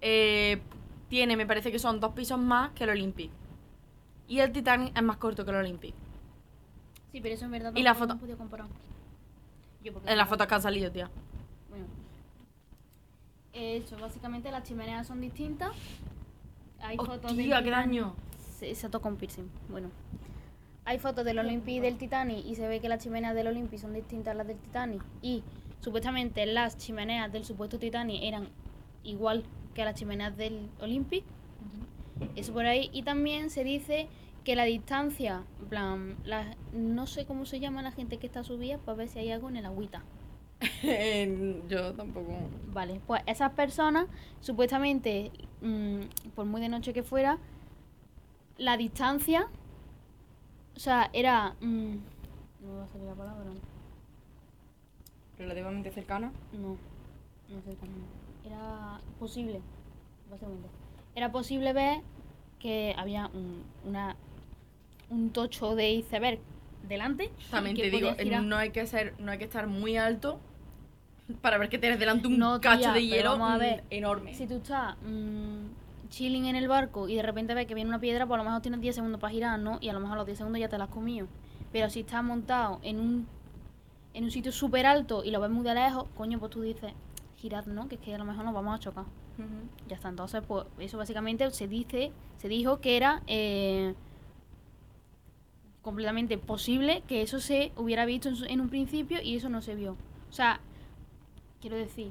[0.00, 0.60] eh,
[1.08, 3.30] tiene, me parece que son dos pisos más que el Olympic.
[4.26, 5.94] Y el Titanic es más corto que el Olympic.
[7.12, 8.66] Sí, pero eso en verdad Y la foto- podido comparar.
[9.82, 11.10] Yo porque En las fotos que han salido, tía.
[11.68, 11.86] Bueno.
[13.52, 15.72] Eso, básicamente las chimeneas son distintas.
[16.80, 18.14] Hay fotos ¡Hostia, qué daño!
[18.58, 19.48] Se, se tocó un piercing.
[19.68, 19.90] Bueno.
[20.84, 23.78] Hay fotos del Olympic y del Titanic y se ve que las chimeneas del Olympic
[23.78, 25.02] son distintas a las del Titanic.
[25.22, 25.42] Y
[25.80, 28.48] supuestamente las chimeneas del supuesto Titanic eran
[29.04, 31.24] igual que las chimeneas del Olympic.
[32.36, 32.90] Eso por ahí.
[32.92, 34.08] Y también se dice
[34.44, 38.42] que la distancia, en plan, la- no sé cómo se llama la gente que está
[38.44, 40.02] subida para ver si hay algo en el agüita.
[41.68, 42.32] Yo tampoco.
[42.72, 44.06] Vale, pues esas personas,
[44.40, 45.30] supuestamente,
[45.62, 46.00] mm,
[46.34, 47.38] por muy de noche que fuera,
[48.58, 49.48] la distancia,
[50.76, 51.54] o sea, era...
[51.60, 51.94] mm,
[52.62, 53.50] no me va a salir la palabra.
[55.38, 56.32] Relativamente cercana.
[56.52, 56.76] No,
[57.48, 58.04] no cómo.
[58.44, 59.60] Era posible,
[60.30, 60.68] básicamente.
[61.14, 62.00] Era posible ver
[62.58, 64.16] que había un, una,
[65.10, 66.38] un tocho de iceberg
[66.88, 67.30] delante.
[67.50, 68.10] También te digo,
[68.42, 70.40] no hay que ser, no hay que estar muy alto
[71.40, 73.84] para ver que tienes delante un No, cacho de hielo vamos a mm, ver.
[73.90, 74.34] enorme.
[74.34, 78.00] Si tú estás mm, chilling en el barco y de repente ves que viene una
[78.00, 79.78] piedra, pues a lo mejor tienes 10 segundos para girar, ¿no?
[79.80, 81.28] Y a lo mejor a los 10 segundos ya te la has comido.
[81.72, 83.26] Pero si estás montado en un,
[84.14, 86.92] en un sitio súper alto y lo ves muy de lejos, coño, pues tú dices,
[87.36, 87.86] girad, ¿no?
[87.88, 89.04] Que es que a lo mejor nos vamos a chocar.
[89.88, 93.94] Ya está, entonces, pues eso básicamente se dice, se dijo que era eh,
[95.82, 99.62] completamente posible que eso se hubiera visto en, su- en un principio y eso no
[99.62, 99.96] se vio.
[100.28, 100.60] O sea,
[101.60, 102.10] quiero decir,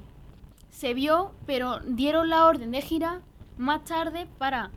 [0.70, 3.20] se vio, pero dieron la orden de girar
[3.58, 4.70] más tarde para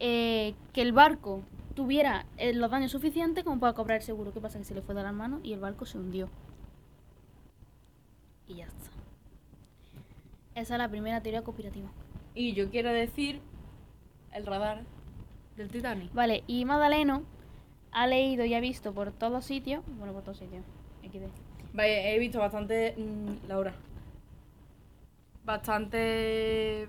[0.00, 1.42] eh, que el barco
[1.74, 4.32] tuviera eh, los daños suficientes como para cobrar el seguro.
[4.32, 4.58] ¿Qué pasa?
[4.58, 6.28] Que se le fue de las manos y el barco se hundió.
[8.48, 8.90] Y ya está.
[10.54, 11.88] Esa es la primera teoría conspirativa.
[12.34, 13.40] Y yo quiero decir
[14.32, 14.82] el radar
[15.56, 16.12] del Titanic.
[16.12, 17.22] Vale, y Madaleno
[17.92, 20.64] ha leído y ha visto por todos sitios, bueno, por todos sitios.
[21.72, 23.72] Vale, he visto bastante, mm, Laura,
[25.44, 26.86] bastante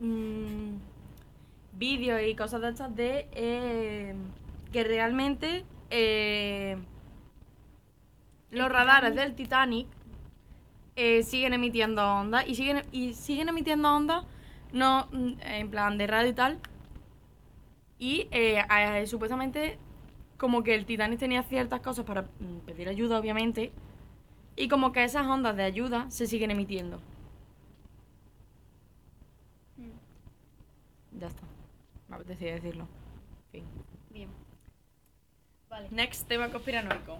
[0.00, 0.76] mm,
[1.72, 4.14] vídeos y cosas de estas de eh,
[4.72, 6.76] que realmente eh,
[8.50, 9.86] los radares del Titanic
[10.96, 14.24] eh, siguen emitiendo ondas y siguen, y siguen emitiendo ondas,
[14.72, 16.58] no mm, en plan de radio y tal.
[17.98, 19.78] Y eh, eh, supuestamente
[20.36, 23.72] como que el Titanic tenía ciertas cosas para mm, pedir ayuda, obviamente,
[24.56, 27.00] y como que esas ondas de ayuda se siguen emitiendo.
[31.18, 31.42] Ya está.
[32.08, 32.86] Me apetecía decirlo.
[33.50, 33.64] Fin.
[34.10, 34.30] Bien.
[35.70, 35.88] Vale.
[35.90, 37.18] Next tema conspiranoico.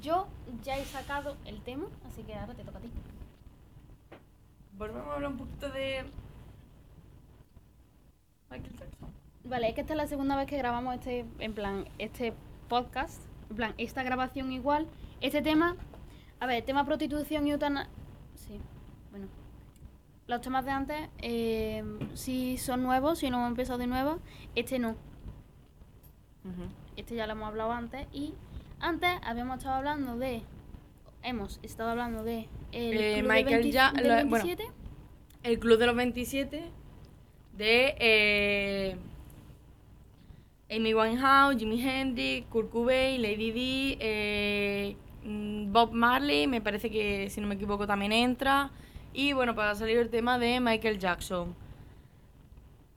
[0.00, 0.28] Yo
[0.62, 2.90] ya he sacado el tema, así que ahora te toca a ti.
[4.72, 6.04] Volvemos a hablar un poquito de
[8.50, 9.21] Michael Jackson.
[9.44, 12.32] Vale, es que esta es la segunda vez que grabamos este, en plan, este
[12.68, 14.86] podcast, en plan, esta grabación igual.
[15.20, 15.76] Este tema,
[16.40, 17.90] a ver, tema prostitución y eutanasia,
[18.34, 18.58] sí,
[19.10, 19.26] bueno.
[20.28, 21.82] Los temas de antes eh,
[22.14, 24.20] sí son nuevos, si no hemos empezado de nuevo.
[24.54, 24.94] Este no,
[26.96, 28.06] este ya lo hemos hablado antes.
[28.12, 28.32] Y
[28.80, 30.42] antes habíamos estado hablando de,
[31.24, 34.44] hemos estado hablando de el Eh, club de Michael 20 Ja- del lo- bueno.
[34.44, 34.64] 27.
[35.42, 36.62] El Club de los 27
[37.56, 38.96] de eh,
[40.74, 47.28] Amy Winehouse, Jimi Hendrix, Kurt Cobain, Lady Di, eh, mm, Bob Marley, me parece que
[47.30, 48.70] si no me equivoco también entra.
[49.12, 51.54] Y bueno, para salir el tema de Michael Jackson.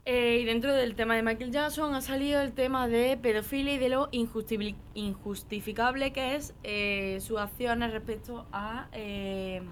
[0.06, 3.78] Eh, y dentro del tema de Michael Jackson ha salido el tema de pedofilia y
[3.78, 9.62] de lo injustifi- injustificable que es eh, sus acciones respecto a eh,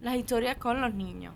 [0.00, 1.32] las historias con los niños.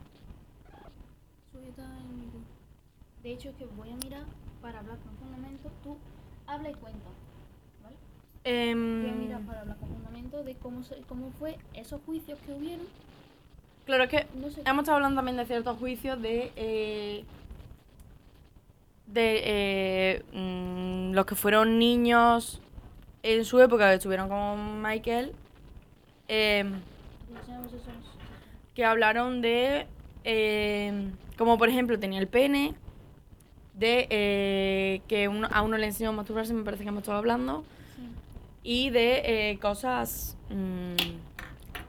[3.22, 4.24] De hecho, es que voy a mirar
[4.64, 5.70] para hablar con fundamento.
[5.82, 5.98] Tú
[6.46, 7.10] habla y cuenta.
[7.82, 7.96] ¿Vale?
[8.44, 12.38] Em, Voy a mirar para hablar con fundamento de cómo, se- cómo fue esos juicios
[12.46, 12.86] que hubieron.
[13.84, 14.62] claro, es que No sé.
[14.64, 16.50] hemos estado hablando también de ciertos juicios de.
[16.56, 17.24] eh,
[19.06, 22.62] de eh, mm, los que fueron niños
[23.22, 25.32] en su época, que estuvieron con Michael,
[26.28, 26.80] em,
[28.74, 29.86] que hablaron de.
[30.24, 32.74] em, como por ejemplo tenía el pene,
[33.74, 37.18] de eh, que uno- a uno le enseñó a masturbarse, me parece que hemos estado
[37.18, 37.64] hablando,
[37.96, 38.08] Sí.
[38.62, 40.94] y de eh, cosas mm,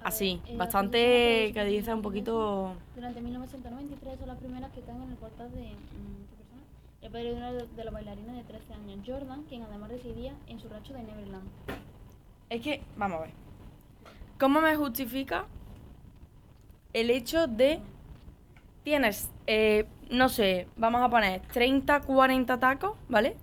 [0.04, 2.74] A así, ver, bastante que dice un poquito...
[2.96, 6.62] Durante 1993 son las primeras que caen en el portal de mm, persona.
[7.02, 10.60] El padre de uno de, los bailarines de 13 años, Jordan, quien además residía en
[10.60, 11.48] su rancho de Neverland.
[12.50, 13.32] Es que, vamos a ver.
[14.40, 15.46] ¿Cómo me justifica
[16.94, 17.80] el hecho de...
[18.86, 23.36] Tienes, eh, no sé, vamos a poner 30, 40 tacos, ¿vale?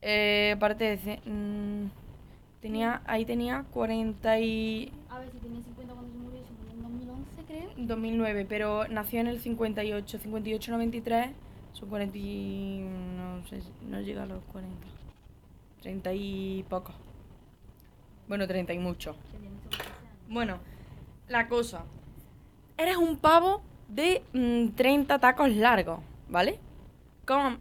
[0.00, 0.96] Eh, aparte de...
[0.98, 1.90] ce- mm,
[2.62, 4.92] tenía, ahí tenía 40 y...
[5.10, 7.70] A ver si tenía 50 cuando se murió, se murió en 2011, creo.
[7.76, 11.30] 2009, pero nació en el 58, 58, 93,
[11.72, 12.80] son 40 y...
[13.16, 13.60] no sé,
[13.90, 14.72] no llega a los 40.
[15.82, 16.92] 30 y poco.
[18.28, 19.16] Bueno, 30 y mucho.
[19.32, 20.12] Que tiene solo 13 años.
[20.28, 20.58] Bueno,
[21.28, 21.84] la cosa.
[22.76, 26.58] Eres un pavo de mm, 30 tacos largos, ¿vale?
[27.26, 27.58] ¿Cómo,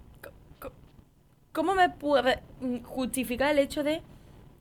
[1.51, 4.01] cómo me puede mm, justificar el hecho de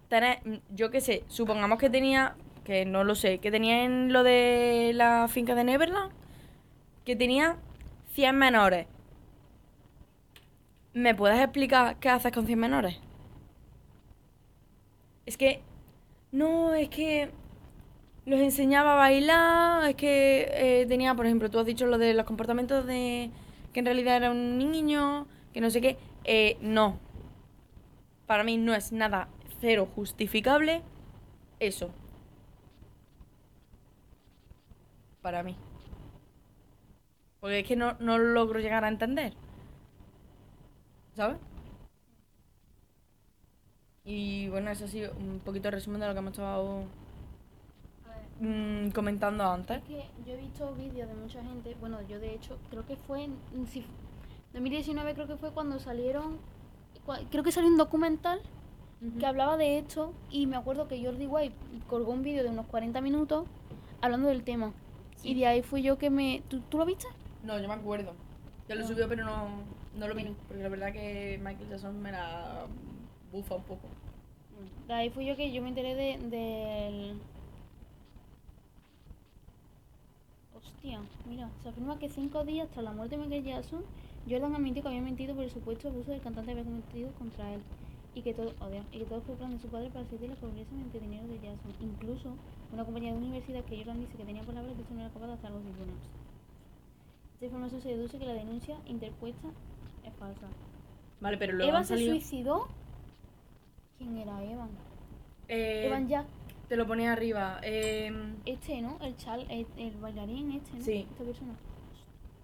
[0.08, 4.12] tener, mm, yo qué sé, supongamos que tenía, que no lo sé, que tenía en
[4.12, 6.12] lo de la finca de Neverland,
[7.04, 7.56] que tenía
[8.12, 8.86] 100 menores.
[10.92, 12.98] ¿Me puedes explicar qué haces con 100 menores?
[15.24, 15.62] Es que,
[16.30, 17.30] no, es que
[18.24, 22.14] los enseñaba a bailar, es que eh, tenía, por ejemplo, tú has dicho lo de
[22.14, 23.30] los comportamientos de
[23.72, 25.98] que en realidad era un niño, que no sé qué.
[26.24, 26.98] Eh, no.
[28.26, 29.28] Para mí no es nada
[29.60, 30.82] cero justificable
[31.60, 31.90] eso.
[35.20, 35.56] Para mí.
[37.40, 39.34] Porque es que no, no lo logro llegar a entender.
[41.14, 41.38] ¿Sabes?
[44.04, 46.86] Y bueno, eso ha sido un poquito resumen de lo que hemos estado
[48.42, 49.78] A ver, mm, comentando antes.
[49.78, 52.96] es que yo he visto vídeos de mucha gente, bueno, yo de hecho, creo que
[52.96, 53.36] fue en
[53.68, 53.84] si-
[54.52, 56.38] 2019, creo que fue cuando salieron,
[57.30, 58.40] creo que salió un documental
[59.18, 61.54] que hablaba de esto y me acuerdo que Jordi White
[61.88, 63.46] colgó un vídeo de unos 40 minutos
[64.00, 64.72] hablando del tema.
[65.16, 65.30] Sí.
[65.30, 66.42] Y de ahí fui yo que me...
[66.48, 67.06] ¿Tú, tú lo viste?
[67.44, 68.12] No, yo me acuerdo.
[68.68, 68.86] Ya lo Ah.
[68.88, 69.48] subió, pero no,
[69.96, 70.22] no lo vi.
[70.22, 70.36] Bueno.
[70.46, 72.66] Porque la verdad que Michael Jackson me la
[73.32, 73.88] bufa un poco.
[74.86, 77.20] De ahí fui yo que yo me enteré de, del...
[80.64, 83.84] Hostia, mira, se afirma que cinco días tras la muerte de Michael Jackson,
[84.28, 87.60] Jordan admitió que había mentido por el supuesto abuso del cantante había cometido contra él.
[88.14, 90.30] Y que todo, oh, Dios, y que todo fue plan de su padre para asistir
[90.30, 91.72] a la pobreza mediante dinero de Jackson.
[91.80, 92.34] Incluso
[92.72, 95.28] una compañía de universidad que Jordan dice que tenía palabras de eso no era capaz
[95.28, 96.02] de hacer algo tribunales.
[97.34, 99.48] Esta información se deduce que la denuncia interpuesta
[100.04, 100.46] es falsa.
[101.20, 102.12] Vale, pero luego ¿Evan se salido...
[102.12, 102.68] suicidó?
[103.96, 104.70] ¿Quién era Evan?
[105.48, 106.26] Eh, Evan Jack.
[106.72, 107.60] Te lo ponía arriba.
[107.62, 108.96] em, Este, ¿no?
[109.02, 110.82] El chal, el, el bailarín este, ¿no?
[110.82, 111.06] Sí.
[111.10, 111.52] Esta persona.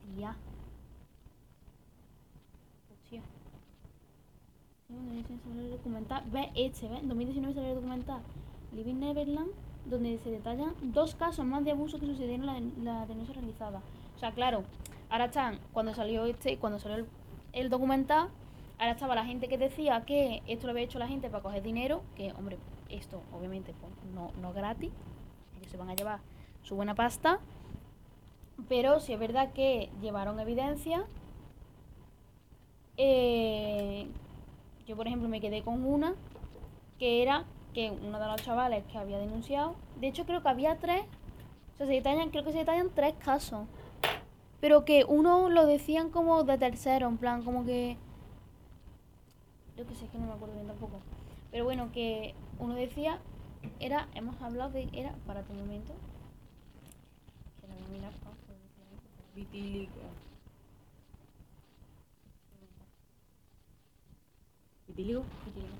[0.06, 0.36] Hostia.
[2.92, 3.22] Hostia.
[4.90, 6.24] El documental.
[6.30, 7.00] Ve este, ¿ves?
[7.00, 8.20] En 2019 salió el documental
[8.74, 9.48] Living Neverland,
[9.86, 13.80] donde se detallan dos casos más de abuso que sucedieron en la, la denuncia realizada.
[14.14, 14.62] O sea, claro,
[15.08, 17.06] ahora están, cuando salió este, cuando salió el,
[17.54, 18.28] el documental,
[18.78, 21.62] ahora estaba la gente que decía que esto lo había hecho la gente para coger
[21.62, 22.58] dinero, que, hombre,
[22.88, 24.90] esto obviamente pues, no, no gratis,
[25.56, 26.20] ellos se van a llevar
[26.62, 27.40] su buena pasta,
[28.68, 31.04] pero sí es verdad que llevaron evidencia.
[32.96, 34.08] Eh,
[34.86, 36.14] yo, por ejemplo, me quedé con una
[36.98, 40.78] que era que uno de los chavales que había denunciado, de hecho creo que había
[40.78, 41.02] tres,
[41.74, 43.66] o sea, se detallan, creo que se detallan tres casos,
[44.60, 47.96] pero que uno lo decían como de tercero, en plan, como que...
[49.76, 50.98] Yo que sé, que no me acuerdo bien tampoco.
[51.52, 53.18] Pero bueno, que uno decía,
[53.80, 55.94] era, hemos hablado de, era, para tu momento,
[57.60, 59.92] que la voy a mirar, pa, por decir algo, pero- Vitíligo.
[64.88, 65.22] ¿Vitíligo?
[65.44, 65.76] Vitíligo.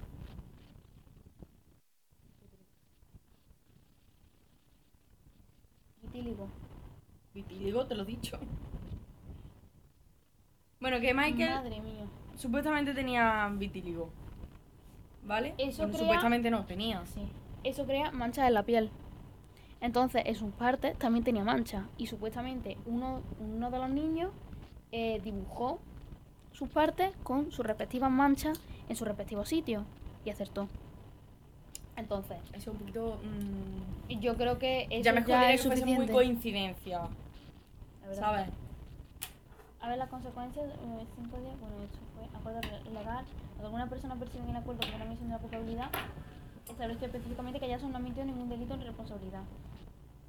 [6.03, 6.49] Vitíligo.
[7.35, 8.39] Vitíligo, te lo he dicho.
[10.81, 12.07] Bueno, que Michael Madre mía.
[12.37, 14.11] supuestamente tenía vitíligo.
[15.29, 15.55] ¿Vale?
[15.59, 17.05] Eso Bueno, crea- Supuestamente no, tenía.
[17.07, 17.21] Sí.
[17.63, 18.91] Eso crea manchas en la piel.
[19.81, 21.85] Entonces, en sus partes también tenía manchas.
[21.99, 24.31] Y supuestamente uno, uno de los niños
[24.91, 25.79] eh, dibujó
[26.53, 29.85] sus partes con sus respectivas manchas en sus respectivos sitios.
[30.25, 30.67] Y acertó.
[31.97, 33.21] Entonces, Eso es un poquito.
[33.23, 37.03] mm, yo creo que eso ya me escondería es que fuese muy coincidencia.
[38.15, 38.49] ¿Sabes?
[39.81, 42.61] A ver las consecuencias, eh, cinco días, bueno, esto fue acuerdo
[42.93, 43.25] legal.
[43.61, 45.91] Alguna persona percibe en acuerdo con una misión de la culpabilidad,
[46.69, 49.43] establece específicamente que ya no admitió ningún delito en responsabilidad.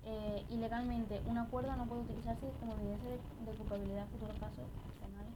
[0.06, 4.66] Eh, ilegalmente, un acuerdo no puede utilizarse como evidencia de, culpabilidad en futuros casos
[5.00, 5.34] penales.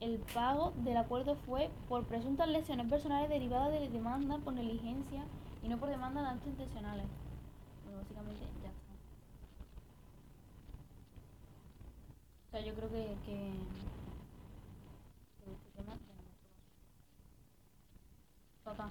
[0.00, 5.24] El pago del acuerdo fue por presuntas lesiones personales derivadas de demanda por negligencia
[5.62, 7.06] y no por demandas de actos intencionales.
[7.94, 8.92] Básicamente ya está.
[12.48, 13.52] O sea, yo creo que, que,
[15.44, 15.96] que este tema
[18.64, 18.90] Total.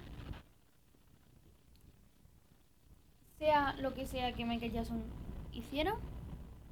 [3.38, 5.02] Sea lo que sea que Michael Jackson
[5.52, 5.96] hiciera,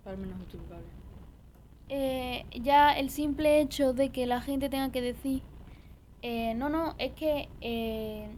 [0.05, 0.87] Para menos justificable.
[1.89, 5.43] eh, ya el simple hecho de que la gente tenga que decir,
[6.23, 8.29] eh, no, no, es que eh,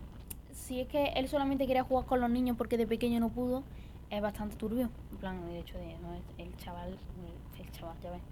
[0.53, 3.65] si es que él solamente quería jugar con los niños porque de pequeño no pudo,
[4.11, 4.91] es bastante turbio.
[5.13, 8.23] En plan, el hecho de, no, es- el chaval, el, el chaval, ya ves.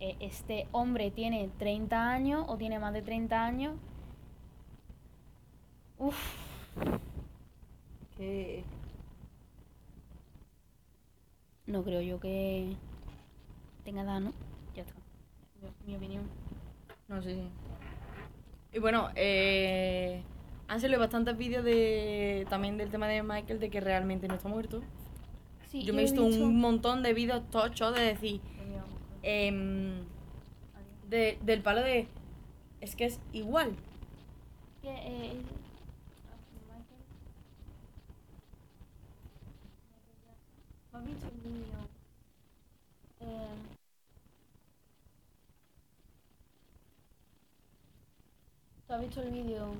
[0.00, 3.74] Eh, este hombre tiene 30 años o tiene más de 30 años.
[5.98, 6.16] Uf,
[8.16, 8.64] Que.
[11.66, 12.74] no creo yo que
[13.84, 14.32] tenga edad, ¿no?
[14.74, 14.94] Ya está.
[15.86, 16.22] Mi, mi opinión.
[17.08, 17.34] No sé.
[17.34, 17.42] sí.
[18.72, 20.22] Y bueno, eh,
[20.68, 24.48] han salido bastantes vídeos de también del tema de Michael de que realmente no está
[24.48, 24.82] muerto.
[25.70, 28.40] Sí, Yo me he visto un montón de vídeos tochos de decir
[29.22, 30.04] em,
[31.10, 32.06] de- del palo de
[32.80, 33.74] es que es igual.
[34.82, 35.58] Que, eh, es-
[40.92, 41.78] ¿Has visto el vídeo?
[43.20, 43.56] Eh,
[48.88, 49.74] ¿Tú has visto el vídeo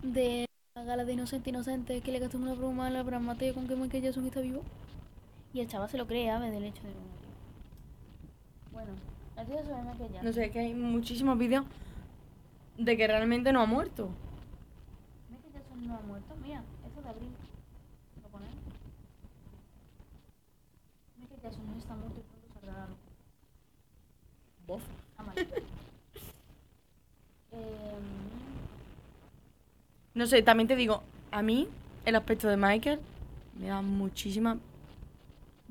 [0.00, 3.52] de la gala de Inocente Inocente que le gastó una broma a la Abraham Mateo
[3.52, 4.62] con que Michael Jackson está vivo?
[5.52, 6.52] Y el chaval se lo cree, ¿sabes?
[6.52, 6.92] Del hecho de...
[8.70, 8.92] Bueno,
[9.36, 10.24] el tío sobre Michael Jackson.
[10.24, 11.64] No sé, es que hay muchísimos vídeos
[12.78, 14.08] de que realmente no ha muerto.
[15.30, 16.36] Michael Jackson no ha muerto.
[16.40, 17.30] Mira, esto de abril.
[18.22, 18.54] ¿Lo ponemos?
[21.18, 22.98] Michael Jackson no está muerto y pronto saldrá a la luz.
[24.64, 24.82] Voz.
[30.14, 31.68] No sé, también te digo, a mí
[32.04, 33.00] el aspecto de Michael
[33.58, 34.58] me da muchísima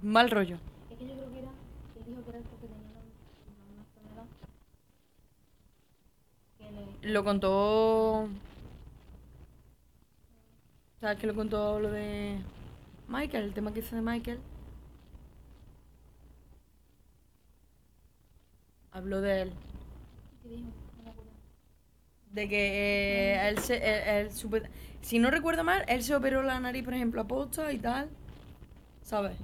[0.02, 0.58] mal rollo.
[0.92, 1.52] es que yo creo que era.
[1.96, 4.26] Él dijo que era porque tenía una, enfermedad.
[6.58, 7.14] Que le.
[7.14, 8.28] Lo contó.
[11.00, 12.38] ¿Sabes que lo contó lo de
[13.08, 13.46] Michael?
[13.46, 14.40] El tema que hizo de Michael.
[18.92, 19.54] Habló de él.
[20.44, 20.83] ¿Qué dijo?
[22.34, 23.76] De que eh, él se.
[23.78, 24.68] él- él supe-
[25.02, 28.10] si no recuerdo mal, él se operó la nariz, por ejemplo, a posta y tal.
[29.04, 29.38] ¿Sabes?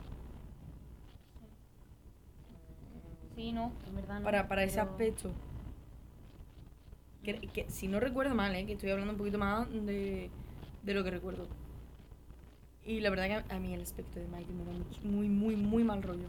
[3.35, 4.25] Sí, no, en verdad no.
[4.25, 5.31] Para, para ese pero- aspecto.
[7.23, 8.65] Que, que si no recuerdo mal, ¿eh?
[8.65, 10.29] que estoy hablando un poquito más de,
[10.83, 11.47] de lo que recuerdo.
[12.85, 14.71] Y la verdad que a mí el aspecto de Mike me da
[15.03, 16.25] muy, muy, muy mal rollo.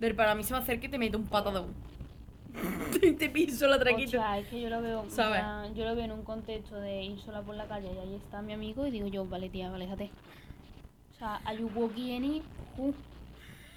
[0.00, 1.72] Del para mí se me acerca y te mete un patadón.
[3.18, 4.18] te piso la traquita.
[4.18, 5.42] Hostia, es que yo lo veo, ¿Sabes?
[5.74, 8.42] yo lo veo en un contexto de ir sola por la calle y ahí está
[8.42, 10.10] mi amigo y digo yo, vale tía, aléjate.
[11.14, 12.42] O sea, are you walking any?
[12.76, 12.92] Uh,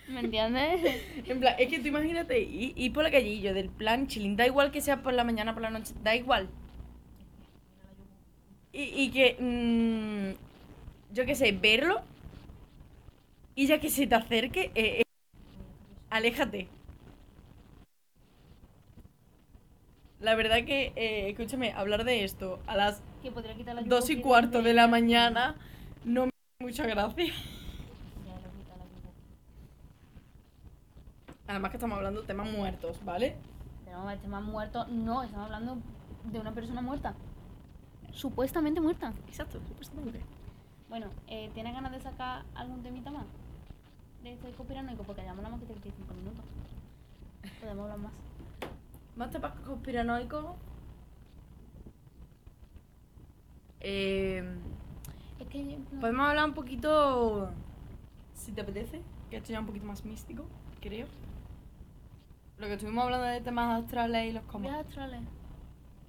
[0.08, 0.82] ¿Me entiendes?
[1.28, 4.08] En plan, es que tú imagínate ir, ir por la calle y yo del plan
[4.08, 6.50] chilling, da igual que sea por la mañana, por la noche, da igual.
[8.74, 12.02] Y, y que, mm, yo qué sé, verlo
[13.56, 15.04] y ya que se te acerque, eh, eh,
[16.10, 16.68] aléjate.
[20.22, 24.08] La verdad que, eh, escúchame, hablar de esto a las que podría quitar la dos
[24.12, 25.56] y yugo cuarto de la mañana
[26.06, 27.26] no me hace mucha gracia.
[27.26, 27.34] Ya.
[31.48, 33.36] Además que estamos hablando de temas muertos, ¿vale?
[33.84, 35.78] Pero no, este más muerto, no, estamos hablando
[36.26, 37.16] de una persona muerta.
[38.14, 39.14] Supuestamente muerta.
[39.28, 40.22] Exacto, supuestamente.
[40.88, 43.26] Bueno, eh, ¿tienes ganas de sacar algún temita más?
[44.22, 46.46] De este conspiranoico, porque nada más que 35 minutos.
[47.60, 48.31] Podemos hablar más.
[49.22, 50.46] Más temas conspiranoicos.
[53.82, 54.44] Eh,
[55.40, 57.52] Es que podemos hablar un poquito,
[58.34, 59.00] si te apetece,
[59.30, 60.46] que esto ya es un poquito más místico,
[60.82, 61.06] creo.
[62.58, 64.88] Lo que estuvimos hablando de temas astrales y los viajes comas.
[64.88, 65.22] astrales.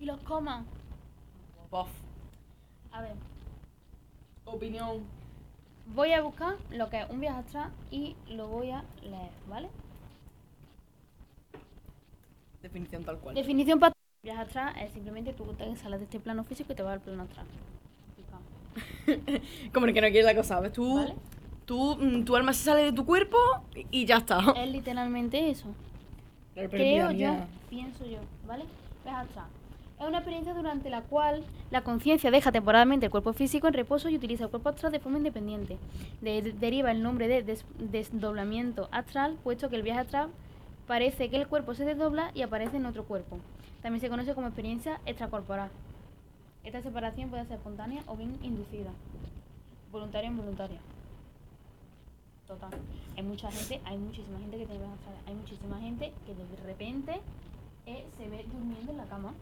[0.01, 0.65] Y los comas.
[1.71, 1.91] Bof.
[2.93, 3.17] A ver,
[4.47, 5.03] Opinión.
[5.95, 9.69] voy a buscar lo que es un viaje astral y lo voy a leer, ¿vale?
[12.63, 13.35] Definición tal cual.
[13.35, 13.93] Definición para
[14.23, 17.01] viaje astral es simplemente tú te sales de este plano físico y te vas al
[17.01, 17.47] plano astral.
[19.07, 19.73] Explicado.
[19.73, 20.73] Como el que no quiere la cosa, ¿ves?
[20.73, 21.15] Tú, ¿Vale?
[21.67, 23.37] tú, mm, tu alma se sale de tu cuerpo
[23.91, 24.41] y- ya está.
[24.57, 25.67] Es literalmente eso.
[26.55, 27.47] Pero, Creo yo, mira.
[27.71, 28.65] pienso yo, ¿vale?
[29.05, 29.47] Viaje astral.
[30.01, 34.09] Es una experiencia durante la cual la conciencia deja temporalmente el cuerpo físico en reposo
[34.09, 35.79] y utiliza el cuerpo astral de forma independiente.
[36.21, 40.29] De- de- deriva el nombre de des- desdoblamiento astral, puesto que el viaje astral
[40.87, 43.39] parece que el cuerpo se desdobla y aparece en otro cuerpo.
[43.83, 45.71] También se conoce como experiencia extracorporal.
[46.65, 48.91] Esta separación puede ser espontánea o bien inducida,
[49.91, 50.79] voluntaria o involuntaria.
[52.47, 52.71] Total.
[53.17, 54.85] Hay mucha gente, hay muchísima gente que tiene.
[55.27, 57.21] Hay muchísima gente que de repente
[57.87, 59.33] eh, se ve durmiendo en la cama.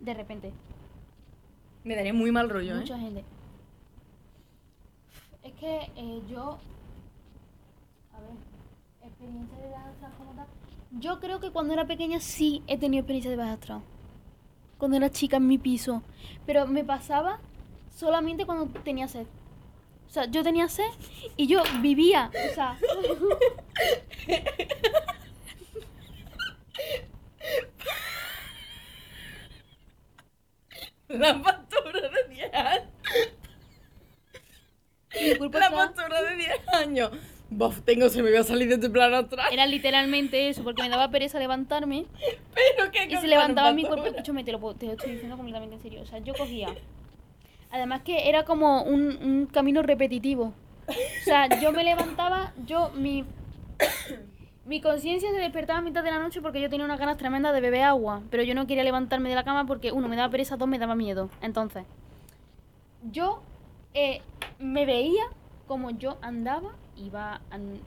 [0.00, 0.52] De repente.
[1.82, 2.80] Me daría muy mal rollo, ¿eh?
[2.80, 3.24] Mucha gente.
[5.42, 6.58] Es que eh, yo.
[8.14, 8.53] A ver,
[9.14, 10.46] experiencia de viaje astral como tal.
[10.92, 13.82] Yo creo que cuando era pequeña sí he tenido experiencia de viaje astral.
[14.78, 16.02] Cuando era chica en mi piso.
[16.46, 17.40] Pero me pasaba
[17.94, 19.26] solamente cuando tenía sed.
[20.06, 20.90] O sea, yo tenía sed
[21.36, 22.30] y yo vivía.
[22.50, 22.78] O sea.
[31.08, 32.88] La pastora de 10 años.
[35.52, 37.10] La pastora de 10 años.
[37.56, 39.52] Bof, tengo, se me iba a salir de tu plano astral.
[39.52, 42.06] Era literalmente eso, porque me daba pereza levantarme
[42.54, 44.06] Pero qué y se levantaba mi cuerpo.
[44.06, 46.02] Escúchame, te lo, te lo estoy diciendo completamente en serio.
[46.02, 46.68] O sea, yo cogía.
[47.70, 50.52] Además que era como un, un camino repetitivo.
[50.86, 53.24] O sea, yo me levantaba, yo, mi.
[54.66, 57.52] Mi conciencia se despertaba a mitad de la noche porque yo tenía unas ganas tremendas
[57.52, 58.22] de beber agua.
[58.30, 60.78] Pero yo no quería levantarme de la cama porque, uno, me daba pereza, dos, me
[60.78, 61.28] daba miedo.
[61.42, 61.84] Entonces,
[63.12, 63.42] yo
[63.92, 64.22] eh,
[64.58, 65.24] me veía
[65.66, 67.40] como yo andaba, iba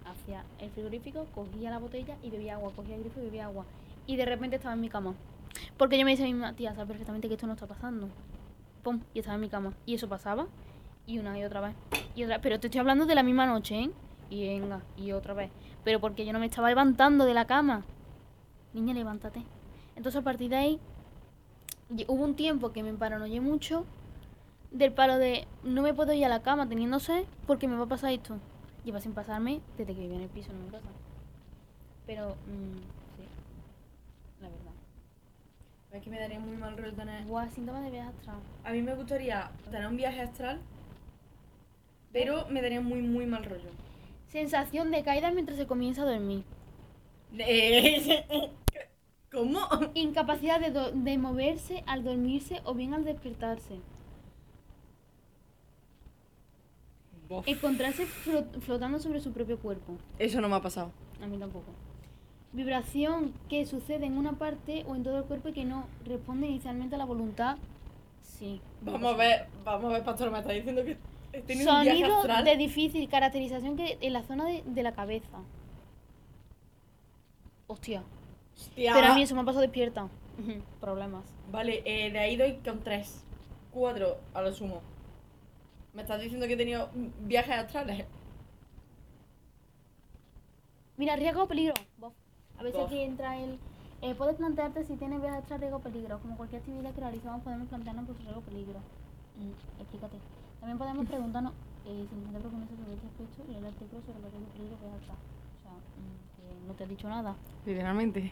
[0.06, 3.66] hacia el frigorífico, cogía la botella y bebía agua, cogía el grifo y bebía agua.
[4.06, 5.16] Y de repente estaba en mi cama.
[5.78, 8.10] Porque yo me decía a mi misma, tía, sabes perfectamente que esto no está pasando.
[8.84, 9.74] Pum, y estaba en mi cama.
[9.86, 10.48] Y eso pasaba,
[11.06, 11.76] y una y otra vez.
[12.16, 13.92] Y otra, pero te estoy hablando de la misma noche, ¿eh?
[14.30, 15.52] Y venga, y otra vez.
[15.84, 17.84] Pero porque yo no me estaba levantando de la cama.
[18.74, 19.44] Niña, levántate.
[19.96, 20.80] Entonces a partir de ahí,
[22.08, 23.86] hubo un tiempo que me paranoié mucho
[24.72, 27.86] del palo de no me puedo ir a la cama teniendo sed porque me va
[27.86, 28.38] a pasar esto.
[28.88, 30.88] Lleva sin pasarme desde que vivía en el piso, no en casa.
[32.06, 32.78] Pero, mm,
[33.18, 33.24] sí,
[34.40, 34.72] la verdad.
[35.92, 37.26] Es que me daría muy mal rollo tener...
[37.26, 38.38] Buah, síntomas de viaje astral.
[38.64, 40.62] A mí me gustaría tener un viaje astral,
[42.14, 43.72] pero me daría muy, muy mal rollo.
[44.30, 46.46] Sensación de caída mientras se comienza a dormir.
[49.34, 49.68] ¿Cómo?
[49.96, 53.82] Incapacidad de, de moverse al dormirse o bien al despertarse.
[57.30, 57.48] Bof.
[57.48, 59.94] Encontrarse flo- flotando sobre su propio cuerpo.
[60.20, 60.92] Eso no me ha pasado.
[61.22, 61.66] A mí tampoco.
[62.54, 66.48] Vibración que sucede en una parte o en todo el cuerpo y que no responde
[66.48, 67.58] inicialmente a la voluntad.
[68.22, 68.62] Sí.
[68.82, 70.98] Vamos a ver, vamos a ver, pastor, me está diciendo que
[71.54, 75.38] un Sonido de difícil caracterización que en la zona de, de la cabeza.
[77.68, 78.04] Hostia.
[78.56, 78.94] Hostia.
[78.94, 80.08] Pero a mí eso me ha pasado despierta.
[80.80, 81.24] Problemas.
[81.52, 83.24] Vale, eh, de ahí doy con tres.
[83.72, 84.82] Cuatro a lo sumo.
[85.98, 86.92] Me estás diciendo que he tenido
[87.22, 88.06] viajes astrales.
[90.96, 91.74] Mira, riesgo o peligro.
[91.98, 92.14] Bof.
[92.60, 92.88] A veces Bof.
[92.88, 93.58] aquí entra el...
[94.04, 96.20] eh, puedes plantearte si tienes viajes extra riesgo o peligro.
[96.20, 98.78] Como cualquier actividad que realizamos podemos plantearnos por su riesgo o peligro.
[99.38, 100.18] Mm, explícate.
[100.60, 101.54] También podemos preguntarnos
[101.88, 104.86] eh, si sobre este aspecto y el artículo sobre los riesgos y peligros que.
[104.86, 107.36] O sea, mm, que no te he dicho nada.
[107.66, 108.32] Literalmente.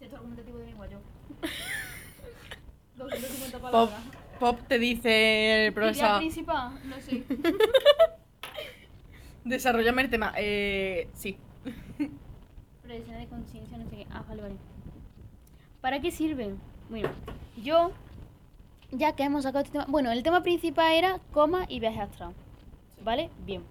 [0.00, 0.98] Texto argumentativo de lengua yo.
[2.96, 3.90] 250 Pop,
[4.40, 6.18] Pop te dice el profesor.
[6.18, 7.24] principal, no sé.
[9.44, 10.32] Desarrollame el tema.
[10.36, 11.38] Eh, sí.
[12.82, 14.06] Predicción de conciencia, no sé qué.
[14.10, 14.56] Ah, vale, vale.
[15.80, 16.58] ¿Para qué sirven?
[16.88, 17.10] Bueno,
[17.62, 17.92] yo,
[18.90, 19.86] ya que hemos sacado este tema.
[19.88, 22.32] Bueno, el tema principal era coma y viaje astral.
[23.04, 23.30] ¿Vale?
[23.44, 23.62] Bien.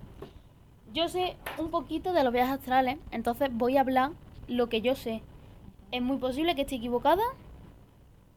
[0.94, 4.12] Yo sé un poquito de los viajes astrales, entonces voy a hablar
[4.48, 5.22] lo que yo sé.
[5.92, 7.24] Es muy posible que esté equivocada,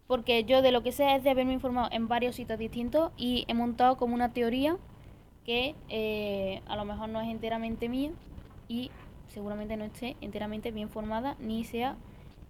[0.09, 3.44] porque yo de lo que sé es de haberme informado en varios sitios distintos y
[3.46, 4.76] he montado como una teoría
[5.44, 8.11] que eh, a lo mejor no es enteramente mía
[8.68, 8.90] y
[9.28, 11.96] seguramente no esté enteramente bien formada ni sea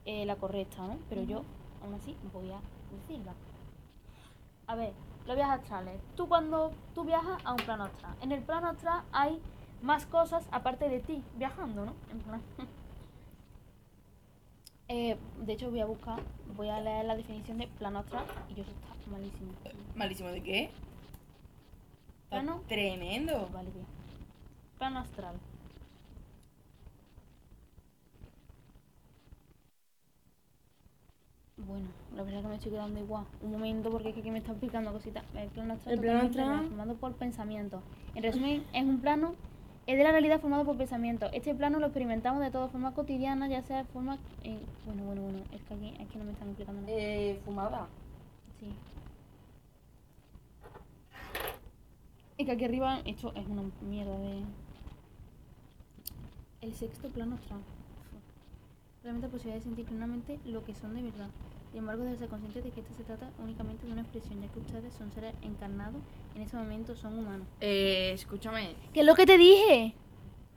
[0.06, 0.98] eh, la correcta, ¿no?
[1.08, 1.42] Pero yo
[1.82, 2.60] aún así voy a
[2.92, 3.34] decirla.
[4.68, 4.92] A ver,
[5.26, 6.00] los viajes astrales.
[6.14, 8.14] Tú cuando tú viajas a un plano astral.
[8.22, 9.40] En el plano astral hay
[9.82, 11.94] más cosas aparte de ti viajando, ¿no?
[12.12, 12.40] En plan.
[14.88, 16.20] Eh, de hecho voy a buscar,
[16.56, 19.52] voy a leer la definición de plano astral y yo eso está malísimo.
[19.94, 20.70] Malísimo de qué?
[22.30, 22.62] Plano.
[22.68, 23.48] Tremendo.
[23.52, 23.86] Vale, bien.
[24.78, 25.34] Plano astral.
[31.56, 33.24] Bueno, la verdad que me estoy quedando igual.
[33.42, 35.24] Un momento, porque es que aquí me está explicando cositas.
[35.34, 37.82] El plano astral El plano totalmente astral- formado por pensamiento.
[38.14, 39.34] En resumen, es un plano,
[39.88, 41.30] es de la realidad formado por pensamiento.
[41.32, 44.18] Este plano lo experimentamos de toda forma cotidiana, ya sea de forma...
[44.44, 46.92] eh, bueno, bueno, bueno, es que aquí que no me están explicando nada.
[46.92, 47.88] Eh, fumada.
[48.60, 48.70] Sí.
[52.36, 54.42] Es que aquí arriba esto es una mierda de...
[56.60, 57.60] El sexto plano astral.
[59.02, 61.30] Realmente la posibilidad de sentir plenamente lo que son de verdad.
[61.70, 64.48] Sin embargo, debe ser consciente de que esto se trata únicamente de una expresión, ya
[64.48, 66.00] que ustedes son seres encarnados,
[66.34, 67.46] en ese momento son humanos.
[67.60, 68.74] Eh, escúchame.
[68.94, 69.94] ¿Qué es lo que te dije?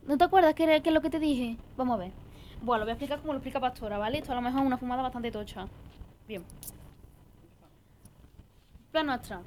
[0.07, 1.57] ¿No te acuerdas qué, era- qué es lo que te dije?
[1.78, 2.12] Vamos a ver.
[2.62, 4.20] Bueno, lo voy a explicar como lo explica Pastora, ¿vale?
[4.20, 5.68] Esto a lo mejor es una fumada bastante tocha.
[6.28, 6.43] Bien.
[8.91, 9.41] Plano astral.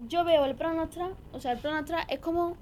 [0.00, 2.56] Yo veo el plano astral, o sea, el plano astral es como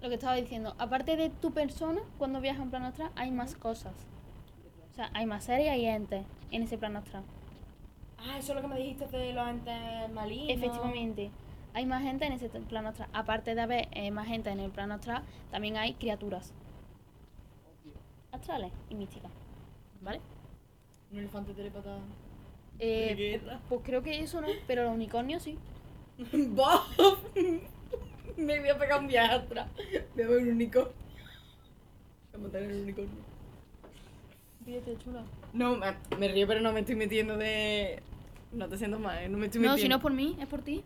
[0.00, 0.74] lo que estaba diciendo.
[0.78, 3.92] Aparte de tu persona, cuando viajas en plano astral, hay más cosas.
[4.96, 7.22] O sea, hay más seres y hay entes en ese plano astral.
[8.16, 10.56] Ah, eso es lo que me dijiste de los entes malignos.
[10.56, 11.30] Efectivamente,
[11.74, 13.10] hay más gente en ese plano astral.
[13.12, 16.54] Aparte de haber eh, más gente en el plano astral, también hay criaturas
[18.32, 19.30] astrales y místicas.
[20.00, 20.22] ¿Vale?
[21.12, 21.98] Un elefante telepata.
[22.78, 23.60] Eh, De guerra.
[23.68, 25.58] Pues creo que eso no, pero los unicornios sí.
[26.32, 27.34] ¡Bof!
[28.38, 29.68] Me voy a pegar un viaje atrás.
[30.14, 30.94] Voy a ver un unicornio.
[32.32, 33.35] Voy a montar en el unicornio.
[35.04, 35.22] Chula.
[35.52, 35.86] No, me,
[36.18, 38.02] me río, pero no me estoy metiendo de.
[38.52, 39.28] No te siento mal, ¿eh?
[39.28, 39.82] no me estoy No, metiendo.
[39.82, 40.82] si no es por mí, es por ti.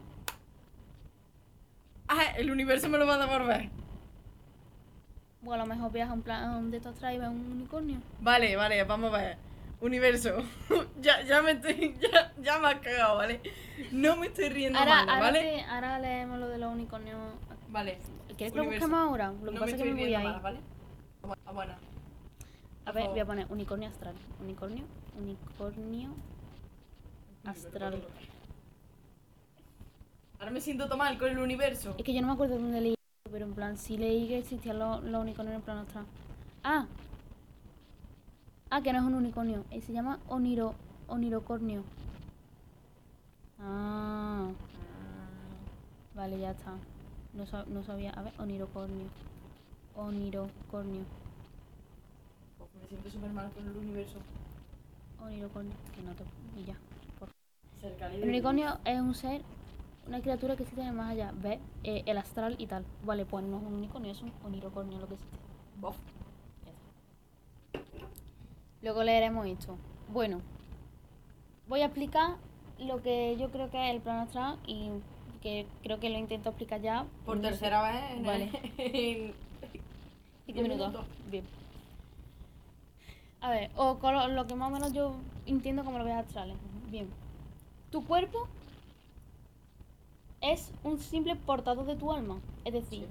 [2.08, 3.70] Ah, el universo me lo va a devolver.
[5.44, 7.98] O a lo mejor viajas a un plan de estos atrás y un unicornio.
[8.20, 9.36] Vale, vale, vamos a ver.
[9.80, 10.42] Universo.
[11.00, 11.96] ya, ya me estoy.
[12.00, 13.40] Ya, ya me has cagado, ¿vale?
[13.92, 15.40] No me estoy riendo Ahora, ahora, ¿vale?
[15.40, 17.18] te- ahora leemos lo de los unicornios.
[17.68, 17.98] Vale.
[18.36, 19.32] ¿Quieres que lo busquemos ahora?
[19.42, 20.24] Lo que no pasa es que me voy ahí.
[20.24, 20.58] mal, ¿vale?
[21.46, 21.74] Ah, bueno.
[22.90, 24.14] A ver, voy a poner unicornio astral.
[24.42, 24.84] Unicornio,
[25.18, 26.10] unicornio
[27.44, 28.02] astral.
[30.38, 31.94] Ahora me siento tan mal con el universo.
[31.98, 32.94] Es que yo no me acuerdo dónde leí,
[33.30, 36.04] pero en plan, sí leí que existían los, los unicornios en el plano astral.
[36.64, 36.86] Ah.
[38.70, 39.64] Ah, que no es un unicornio.
[39.70, 40.74] eh, se llama oniro,
[41.08, 41.82] onirocornio.
[43.60, 44.48] Ah.
[46.14, 46.72] Vale, ya está.
[47.34, 48.10] No, sab- no sabía.
[48.12, 49.06] A ver, onirocornio.
[49.94, 51.02] Onirocornio.
[52.90, 54.18] Siento súper mal con el universo.
[55.22, 55.72] Onirocornio.
[55.94, 56.24] Que no te...
[56.60, 56.74] Y ya.
[57.20, 57.28] por
[58.12, 59.42] El unicornio es un ser,
[60.08, 61.32] una criatura que existe en el más allá.
[61.36, 61.60] ¿Ves?
[61.84, 62.84] Eh, el astral y tal.
[63.04, 65.36] Vale, pues no es un unicornio, es un onirocornio lo que existe.
[65.76, 65.96] Bof.
[68.82, 69.76] Luego leeremos esto.
[70.12, 70.40] Bueno,
[71.68, 72.38] voy a explicar
[72.80, 74.90] lo que yo creo que es el plano astral y
[75.40, 77.06] que creo que lo intento explicar ya.
[77.24, 78.50] Por tercera vez en, Vale.
[78.78, 79.34] en
[80.44, 81.06] Cinco minutos.
[81.30, 81.59] Bien.
[83.40, 85.14] A ver, o con lo, lo que más o menos yo
[85.46, 86.56] entiendo como los viajes astrales.
[86.90, 87.08] Bien.
[87.90, 88.48] Tu cuerpo
[90.40, 92.40] es un simple portador de tu alma.
[92.64, 93.06] Es decir,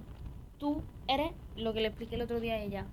[0.58, 2.86] tú eres lo que le expliqué el otro día a ella.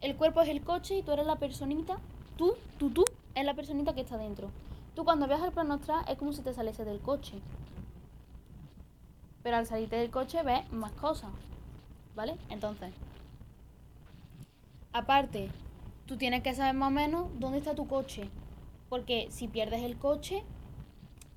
[0.00, 1.98] El cuerpo es el coche y tú eres la personita.
[2.36, 4.50] Tú, tú, tú, es la personita que está dentro.
[4.94, 7.40] Tú cuando viajas al plano astral es como si te saliese del coche.
[9.42, 11.30] Pero al salirte del coche ves más cosas.
[12.14, 12.36] ¿Vale?
[12.48, 12.92] Entonces,
[14.92, 15.50] aparte,
[16.06, 18.28] tú tienes que saber más o menos dónde está tu coche.
[18.88, 20.44] Porque si pierdes el coche,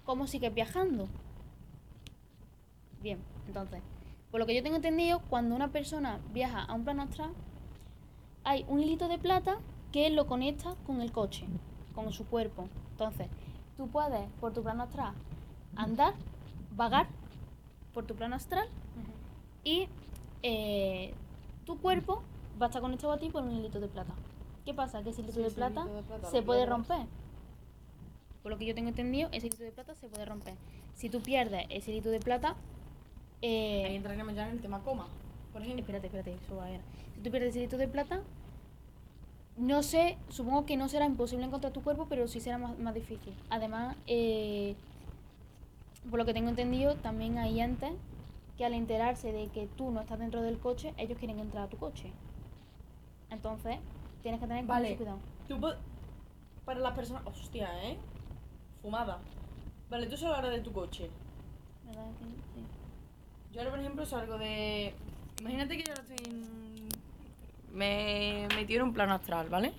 [0.05, 1.07] ¿cómo sigues viajando?
[3.01, 3.81] Bien, entonces,
[4.31, 7.31] por lo que yo tengo entendido, cuando una persona viaja a un plano astral,
[8.43, 9.57] hay un hilito de plata
[9.91, 11.45] que lo conecta con el coche,
[11.95, 12.67] con su cuerpo.
[12.91, 13.27] Entonces,
[13.77, 15.13] tú puedes por tu plano astral
[15.75, 16.13] andar,
[16.75, 17.07] vagar
[17.93, 18.67] por tu plano astral
[19.63, 19.87] y
[20.43, 21.13] eh,
[21.65, 22.21] tu cuerpo
[22.61, 24.13] va a estar conectado a ti por un hilito de plata.
[24.67, 25.01] ¿Qué pasa?
[25.01, 27.05] Que ese Sí, de ese plata hilito de plata se puede romper.
[28.43, 30.55] Por lo que yo tengo entendido, ese hilito de plata se puede romper.
[30.93, 32.57] Si tú pierdes ese hilito de plata,
[33.41, 35.07] eh, Ahí entraríamos ya en el tema coma,
[35.53, 35.79] por ejemplo.
[35.79, 36.81] Espérate, espérate, eso va a ver.
[37.15, 38.21] Si tú pierdes el hilito de plata,
[39.55, 42.93] no sé, supongo que no será imposible encontrar tu cuerpo, pero sí será más, más
[42.93, 43.33] difícil.
[43.49, 44.75] Además, eh,
[46.09, 47.93] por lo que tengo entendido, también hay entes
[48.57, 51.69] que al enterarse de que tú no estás dentro del coche, ellos quieren entrar a
[51.69, 52.11] tu coche.
[53.29, 53.77] Entonces,
[54.21, 54.89] tienes que tener Vale.
[54.89, 55.19] mucho cuidado.
[55.47, 55.59] Tú
[56.65, 57.23] para las personas.
[57.25, 57.97] Hostia, ¿eh?
[58.81, 59.19] Fumada.
[59.89, 61.09] Vale, tú solo hablas de tu coche.
[61.85, 62.63] ¿Verdad sí?
[63.53, 64.93] Yo ahora, por ejemplo, salgo de.
[65.39, 66.87] Imagínate que yo ahora estoy en.
[67.73, 69.73] Me metí en un plano astral, ¿vale?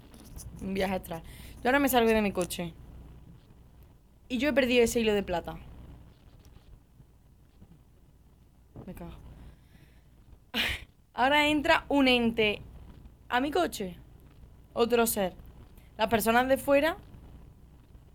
[0.62, 1.22] Un viaje astral.
[1.62, 2.72] Yo ahora me salgo de mi coche.
[4.28, 5.57] Y yo he perdido ese hilo de plata.
[8.86, 9.12] Me cago.
[11.14, 12.62] Ahora entra un ente
[13.28, 13.99] a mi coche.
[14.72, 15.34] Otro ser.
[15.96, 16.96] Las personas de fuera,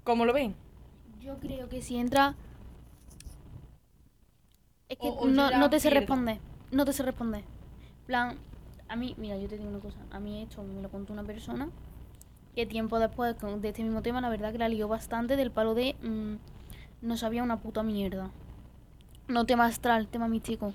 [0.04, 0.56] ¿cómo lo ven?
[1.22, 2.36] Yo creo que si entra.
[4.90, 6.00] Es que O- o no, no te sé pierdo.
[6.02, 6.40] responder.
[6.72, 7.44] No te sé responder.
[8.06, 8.38] plan,
[8.90, 9.98] a mí, mira, yo te digo una cosa.
[10.12, 11.70] A mí esto me lo contó una persona
[12.56, 15.74] que tiempo después de este mismo tema, la verdad que la lió bastante del palo
[15.74, 15.96] de.
[16.02, 16.36] mm,
[17.06, 18.30] no sabía una puta mierda.
[19.28, 20.74] No tema astral, tema místico.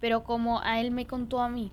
[0.00, 1.72] Pero como a él me contó a mí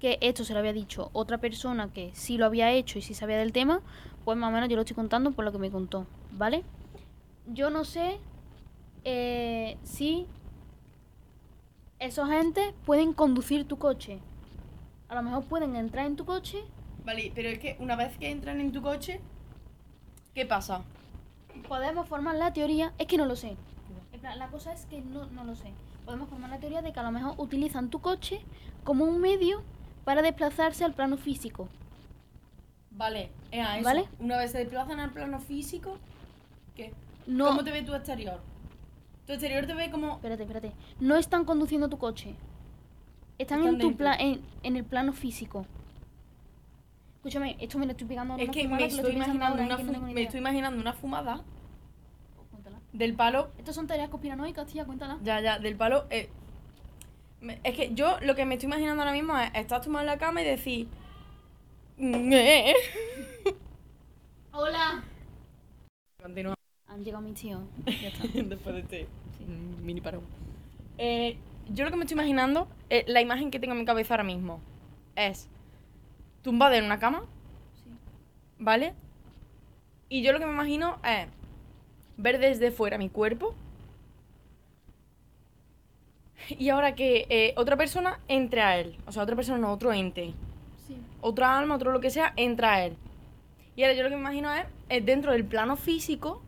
[0.00, 3.14] que esto se lo había dicho otra persona que sí lo había hecho y sí
[3.14, 3.82] sabía del tema,
[4.24, 6.64] pues más o menos yo lo estoy contando por lo que me contó, ¿vale?
[7.46, 8.18] Yo no sé
[9.04, 10.26] eh, si
[11.98, 14.20] esos agentes pueden conducir tu coche.
[15.08, 16.64] A lo mejor pueden entrar en tu coche.
[17.04, 19.20] Vale, pero es que una vez que entran en tu coche,
[20.34, 20.82] ¿qué pasa?
[21.68, 22.94] Podemos formar la teoría.
[22.98, 23.56] Es que no lo sé.
[24.22, 25.72] La cosa es que no, no lo sé.
[26.04, 28.40] Podemos formar la teoría de que a lo mejor utilizan tu coche
[28.84, 29.62] como un medio
[30.10, 31.68] para desplazarse al plano físico.
[32.90, 33.84] Vale, a eso.
[33.84, 34.08] ¿Vale?
[34.18, 35.98] Una vez se desplazan al plano físico,
[36.74, 36.92] ¿qué?
[37.28, 37.46] No.
[37.46, 38.40] ¿Cómo te ve tu exterior?
[39.24, 40.14] Tu exterior te ve como...
[40.14, 40.72] Espérate, espérate.
[40.98, 42.34] No están conduciendo tu coche.
[43.38, 45.64] Están, Están en, tu pla- en, en el plano físico.
[47.18, 50.80] Escúchame, esto me lo estoy pegando Es que me estoy, imaginando una me estoy imaginando
[50.80, 51.44] una fumada
[52.50, 52.80] Cuéntala.
[52.92, 53.52] del palo...
[53.58, 55.18] Estos son tareas conspiranoicas, tía, cuéntala.
[55.22, 56.06] Ya, ya, del palo...
[56.10, 56.30] eh,
[57.64, 60.18] es que yo lo que me estoy imaginando ahora mismo es estar tumbado en la
[60.18, 60.88] cama y decir...
[61.98, 62.74] "Ñe".
[64.52, 65.02] ¡Hola!
[66.22, 66.54] Continúa.
[66.88, 67.62] Han llegado mis tíos.
[67.86, 68.26] Ya está.
[68.34, 69.06] Después de este
[69.82, 70.22] mini parón.
[70.98, 71.36] Eh,
[71.70, 74.24] yo lo que me estoy imaginando, eh, la imagen que tengo en mi cabeza ahora
[74.24, 74.60] mismo,
[75.16, 75.48] es
[76.42, 77.20] tumbada en una cama,
[77.74, 77.90] Sí.
[78.58, 78.94] ¿vale?
[80.08, 81.28] Y yo lo que me imagino es
[82.16, 83.54] ver desde fuera mi cuerpo.
[86.48, 88.96] Y ahora que eh, otra persona entre a él.
[89.06, 90.32] O sea, otra persona, no, otro ente.
[90.86, 90.96] Sí.
[91.20, 92.96] Otra alma, otro lo que sea, entra a él.
[93.76, 96.42] Y ahora yo lo que me imagino es, es dentro del plano físico,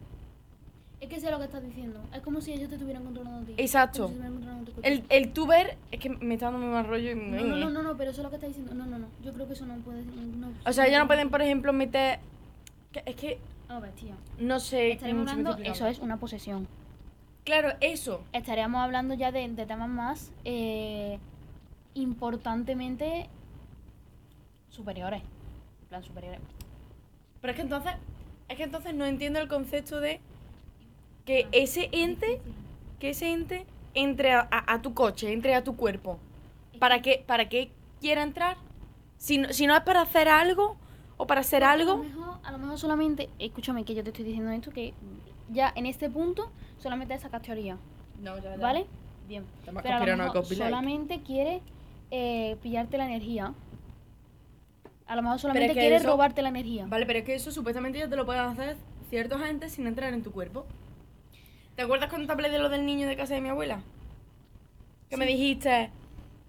[1.00, 2.00] Es que sé lo que estás diciendo.
[2.14, 3.54] Es como si ellos te estuvieran controlando a ti.
[3.56, 4.08] Exacto.
[4.08, 4.14] Si
[4.82, 7.42] el, el tú ver, es que me está dando muy mal rollo y me...
[7.42, 8.74] No, no, no, no, no, pero eso es lo que estás diciendo.
[8.74, 9.06] No, no, no.
[9.24, 10.02] Yo creo que eso no puede.
[10.04, 12.18] No, O sea, ya no pueden, por ejemplo, meter...
[13.06, 13.38] Es que
[13.68, 14.14] A ver, tía.
[14.38, 14.92] no sé...
[14.92, 15.56] Estaremos hablando.
[15.64, 16.68] Eso es una posesión.
[17.44, 18.22] Claro, eso.
[18.32, 21.18] Estaríamos hablando ya de, de temas más eh,
[21.94, 23.28] importantemente
[24.70, 25.22] superiores.
[25.82, 26.40] En plan, superiores.
[27.40, 27.92] Pero es que entonces...
[28.48, 30.20] Es que entonces no entiendo el concepto de
[31.24, 32.40] que ese ente...
[33.00, 36.18] Que ese ente entre a, a- a tu coche, entre a tu cuerpo.
[36.78, 37.70] ¿Para qué, ¿Para qué
[38.00, 38.56] quiera entrar?
[39.18, 40.76] Si no, si no es para hacer algo
[41.22, 41.96] o para hacer A algo...
[41.98, 43.28] lo, mejor, a lo mejor solamente.
[43.38, 44.92] Escúchame, que yo te estoy diciendo esto, que
[45.50, 47.76] ya en este punto solamente sacas teoría.
[48.20, 48.56] No, ya, ya.
[48.56, 48.86] ¿Vale?
[49.28, 49.44] Bien.
[49.64, 51.62] Pero a lo mejor solamente quiere
[52.10, 53.54] eh, pillarte la energía.
[55.06, 56.86] A lo mejor solamente que quiere eso- robarte la energía.
[56.88, 58.76] Vale, pero es que eso supuestamente ya te lo pueden hacer
[59.08, 60.66] ciertos agentes sin entrar en tu cuerpo.
[61.76, 63.80] ¿Te acuerdas cuando te hablé de lo del niño de casa de mi abuela?
[65.08, 65.90] Que me dijiste,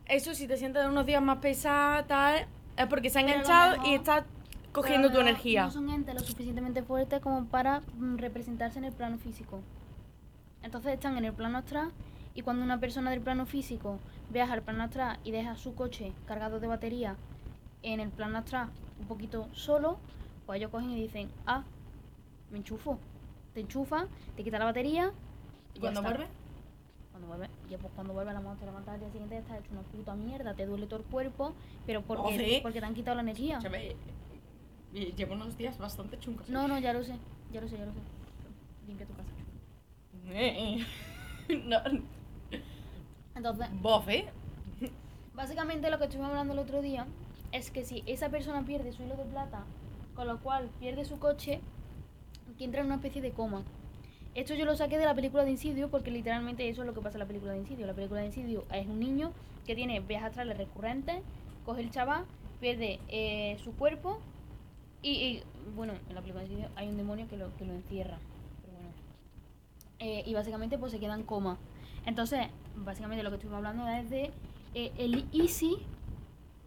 [0.07, 3.85] eso si te sientes unos días más pesada, tal, es porque se ha a enganchado
[3.85, 4.25] y está
[4.73, 5.65] cogiendo tu energía.
[5.65, 9.61] No son entes lo suficientemente fuertes como para mm, representarse en el plano físico.
[10.61, 11.91] Entonces están en el plano astral
[12.35, 13.99] y cuando una persona del plano físico
[14.31, 17.15] viaja al plano astral y deja su coche cargado de batería
[17.83, 18.69] en el plano astral
[18.99, 19.97] un poquito solo,
[20.45, 21.63] pues ellos cogen y dicen, ah,
[22.51, 22.97] me enchufo.
[23.53, 24.05] Te enchufa,
[24.35, 25.11] te quita la batería.
[25.75, 26.27] ¿Y cuando vuelve?
[27.11, 29.59] Cuando vuelve, ya pues cuando vuelve a la moto, te levantas al día siguiente estás
[29.59, 31.53] hecho una puta mierda, te duele todo el cuerpo,
[31.85, 32.59] pero porque, Oh, sí.
[32.63, 33.57] porque te han quitado la energía.
[33.57, 33.95] Escúchame,
[34.93, 36.47] Llevo unos días bastante chungos.
[36.49, 37.15] No, no, ya lo sé,
[37.51, 37.99] ya lo sé, ya lo sé.
[38.87, 39.29] Limpia tu casa.
[40.27, 40.85] Eh,
[41.65, 41.77] no.
[43.35, 44.25] Entonces, Bof, ¿eh?
[45.33, 47.07] básicamente lo que estuvimos hablando el otro día
[47.51, 49.63] es que si esa persona pierde su hilo de plata,
[50.15, 51.59] con lo cual pierde su coche,
[52.57, 53.63] que entra en una especie de coma.
[54.35, 57.01] Esto yo lo saqué de la película de Insidio porque literalmente eso es lo que
[57.01, 57.87] pasa en la película de Insidio.
[57.87, 59.31] La película de Insidio es un niño
[59.65, 61.21] que tiene viajes astrales recurrentes,
[61.65, 62.25] coge el chaval,
[62.59, 64.19] pierde eh, su cuerpo
[65.03, 65.43] y, y,
[65.75, 68.17] bueno, en la película de hay un demonio que lo, que lo encierra.
[68.63, 68.93] Pero bueno.
[69.99, 71.57] Eh, y básicamente pues se queda en coma.
[72.05, 74.31] Entonces, básicamente lo que estuvimos hablando es de
[74.73, 75.77] eh, el easy.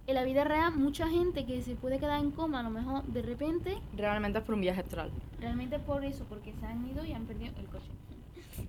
[0.06, 3.02] En la vida real, mucha gente que se puede quedar en coma, a lo mejor
[3.06, 5.10] de repente, Realmente es por un viaje astral.
[5.40, 7.90] realmente es por eso, porque se han ido y han perdido el coche.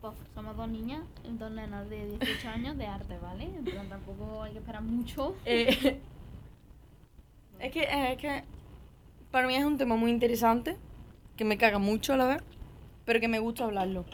[0.00, 1.02] Pues somos dos niñas,
[1.38, 3.44] dos nenas de 18 años de arte, ¿vale?
[3.44, 5.34] En plan, tampoco hay que esperar mucho.
[5.46, 5.98] Eh,
[7.64, 8.44] es, que, eh, es que
[9.30, 10.76] para mí es un tema muy interesante,
[11.36, 12.42] que me caga mucho a la vez,
[13.04, 14.04] pero que me gusta hablarlo.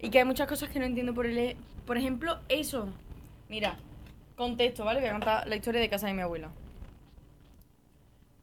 [0.00, 1.38] Y que hay muchas cosas que no entiendo por el...
[1.38, 1.56] e-
[1.86, 2.88] Por ejemplo, eso.
[3.48, 3.76] Mira,
[4.36, 5.00] contexto, ¿vale?
[5.00, 6.50] Voy a contar la historia de casa de mi abuela.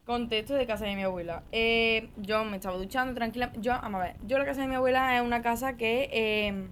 [0.06, 1.44] Contexto de casa de mi abuela.
[1.54, 3.52] Eh, yo me estaba duchando tranquila.
[3.62, 6.68] Yo, vamos a ver, yo la casa de mi abuela es una casa que eh,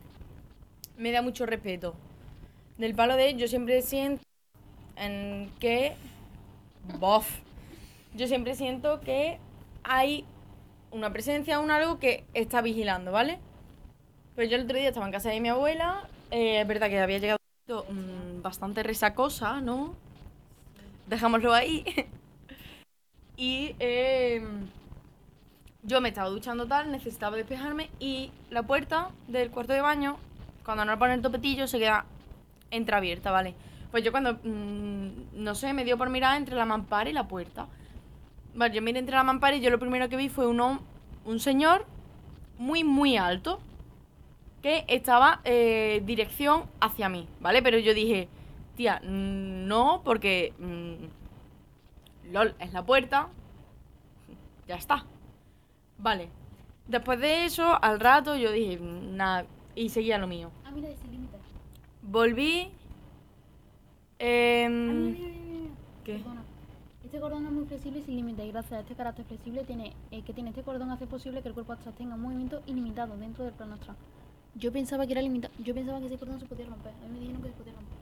[0.97, 1.95] me da mucho respeto.
[2.77, 4.23] Del palo de yo siempre siento
[4.97, 5.93] en que
[6.99, 7.39] bof
[8.13, 9.39] yo siempre siento que
[9.83, 10.25] hay
[10.91, 13.39] una presencia un algo que está vigilando vale
[14.35, 16.99] pero yo el otro día estaba en casa de mi abuela eh, es verdad que
[16.99, 19.95] había llegado mm, bastante resacosa no
[21.11, 21.85] dejámoslo ahí.
[23.37, 24.39] Y eh,
[25.81, 30.17] yo me estaba duchando tal necesitaba despejarme y la puerta del cuarto de baño
[30.63, 32.05] cuando no le ponen el topetillo se queda
[32.69, 33.55] entreabierta, ¿vale?
[33.91, 35.09] Pues yo cuando, mm,
[35.43, 37.67] no sé, me dio por mirar entre la mampara y la puerta.
[38.55, 40.79] Vale, yo miré entre la mampara y yo lo primero que vi fue un, hom-
[41.25, 41.85] un señor
[42.57, 43.59] muy, muy alto
[44.61, 47.61] que estaba eh, dirección hacia mí, ¿vale?
[47.63, 48.27] Pero yo dije,
[48.75, 50.53] tía, no, porque...
[50.59, 53.27] mm, LOL, es la puerta.
[54.67, 55.05] Ya está.
[55.97, 56.29] Vale.
[56.87, 60.49] Después de eso, al rato, yo dije, "Mm, nada, y seguía lo mío.
[60.65, 61.37] Ah, mira, ese límite.
[62.01, 62.71] Volví.
[64.23, 65.15] Em.
[66.03, 66.13] ¿Qué?
[66.13, 66.43] Perdona.
[67.03, 69.93] Este cordón es muy flexible y sin límite y gracias a este carácter flexible tiene,
[70.11, 73.17] eh, que tiene este cordón hace posible que el cuerpo astral tenga un movimiento ilimitado
[73.17, 73.97] dentro del plano astral.
[74.53, 76.93] Yo pensaba que era limitado, yo pensaba que ese cordón se podía romper.
[76.93, 77.97] A mí me dijeron que se podía romper.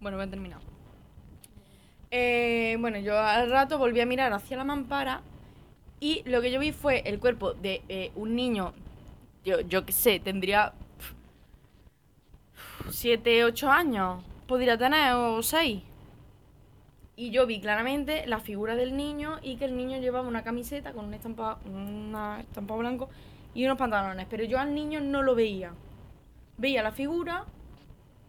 [0.00, 0.60] Bueno, voy a terminar.
[2.10, 5.20] Eh, bueno, yo al rato volví a mirar hacia la mampara
[6.00, 8.72] y lo que yo vi fue el cuerpo de eh, un niño,
[9.44, 10.72] yo, yo qué sé, tendría
[12.90, 15.82] 7, 8 años, podría tener, o 6.
[17.16, 20.92] Y yo vi claramente la figura del niño y que el niño llevaba una camiseta
[20.92, 22.44] con un estampado, una
[22.76, 23.08] blanco
[23.54, 24.26] y unos pantalones.
[24.30, 25.72] Pero yo al niño no lo veía.
[26.58, 27.44] Veía la figura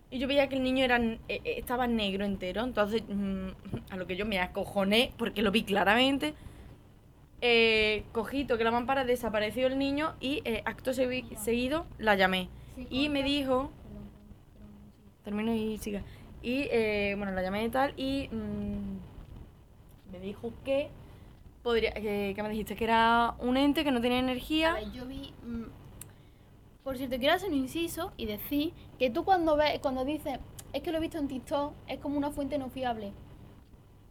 [0.09, 2.63] y yo veía que el niño era, eh, eh, estaba negro entero.
[2.63, 3.49] Entonces, mm,
[3.91, 6.33] a lo que yo me acojoné porque lo vi claramente.
[7.41, 12.49] Eh, cogí, toqué la mampara, desapareció el niño y eh, acto segui- seguido la llamé.
[12.89, 15.18] Y me dijo, Perdón, perdón, perdón, sí.
[15.29, 16.01] Termino y siga.
[16.41, 20.89] Y eh, bueno, la llamé y tal y mm, me dijo que
[21.63, 24.73] podría, que, que me dijiste que era un ente que no tenía A energía.
[24.73, 25.33] ver, yo vi.
[25.45, 25.63] mm,
[26.83, 30.39] por cierto, quiero hacer un inciso y decir que tú cuando ves, cuando dices,
[30.73, 33.11] es que lo he visto en TikTok, es como una fuente no fiable.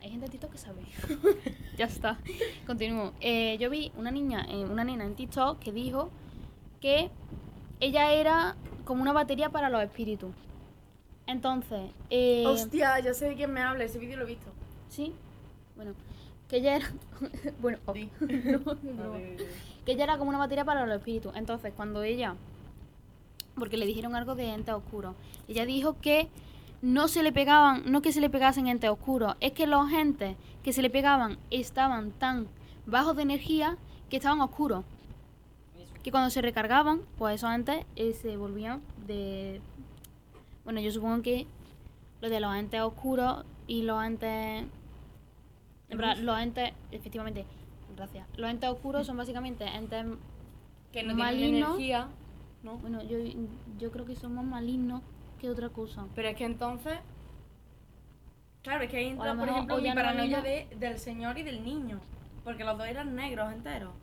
[0.01, 0.83] Hay gente en TikTok que sabe.
[1.77, 2.19] ya está.
[2.67, 3.13] Continúo.
[3.21, 6.11] Eh, yo vi una niña, eh, una nena en TikTok que dijo
[6.81, 7.11] que
[7.81, 8.55] ella era
[8.85, 10.31] como una batería para los espíritus.
[11.29, 14.51] Entonces, eh, Hostia, ya sé de quién me habla, ese vídeo lo he visto.
[14.89, 15.13] sí,
[15.77, 15.93] bueno,
[16.49, 16.91] que ella era,
[17.61, 17.79] bueno.
[17.87, 17.93] No,
[18.83, 19.19] broma.
[19.85, 21.33] que ella era como una batería para los espíritus.
[21.37, 22.35] Entonces, cuando ella,
[23.55, 25.15] porque le dijeron algo de entes oscuros,
[25.47, 26.29] ella dijo que
[26.81, 30.35] no se le pegaban, no que se le pegasen entes oscuros, es que los entes
[30.65, 32.49] que se le pegaban estaban tan
[32.87, 33.77] bajos de energía
[34.09, 34.85] que estaban oscuros.
[36.03, 39.61] Que cuando se recargaban, pues esos entes eh, se volvían de...
[40.69, 41.47] Bueno, yo supongo que
[42.21, 44.67] lo de los entes oscuros y los entes...
[45.89, 47.47] En verdad, los entes, efectivamente,
[47.97, 48.27] gracias.
[48.37, 50.05] Los entes oscuros son básicamente entes...
[50.93, 51.67] Que no tienen Maligno.
[51.69, 52.09] energía,
[52.63, 52.77] ¿no?
[52.77, 53.17] Bueno, yo,
[53.79, 55.01] yo creo que son más malignos
[55.41, 56.05] que otra cosa.
[56.15, 56.99] Pero es que entonces.
[58.63, 61.65] Claro, es que ahí entra, por ejemplo, mi no paranoia de, del señor y del
[61.65, 61.99] niño.
[62.45, 63.95] Porque los dos eran negros enteros.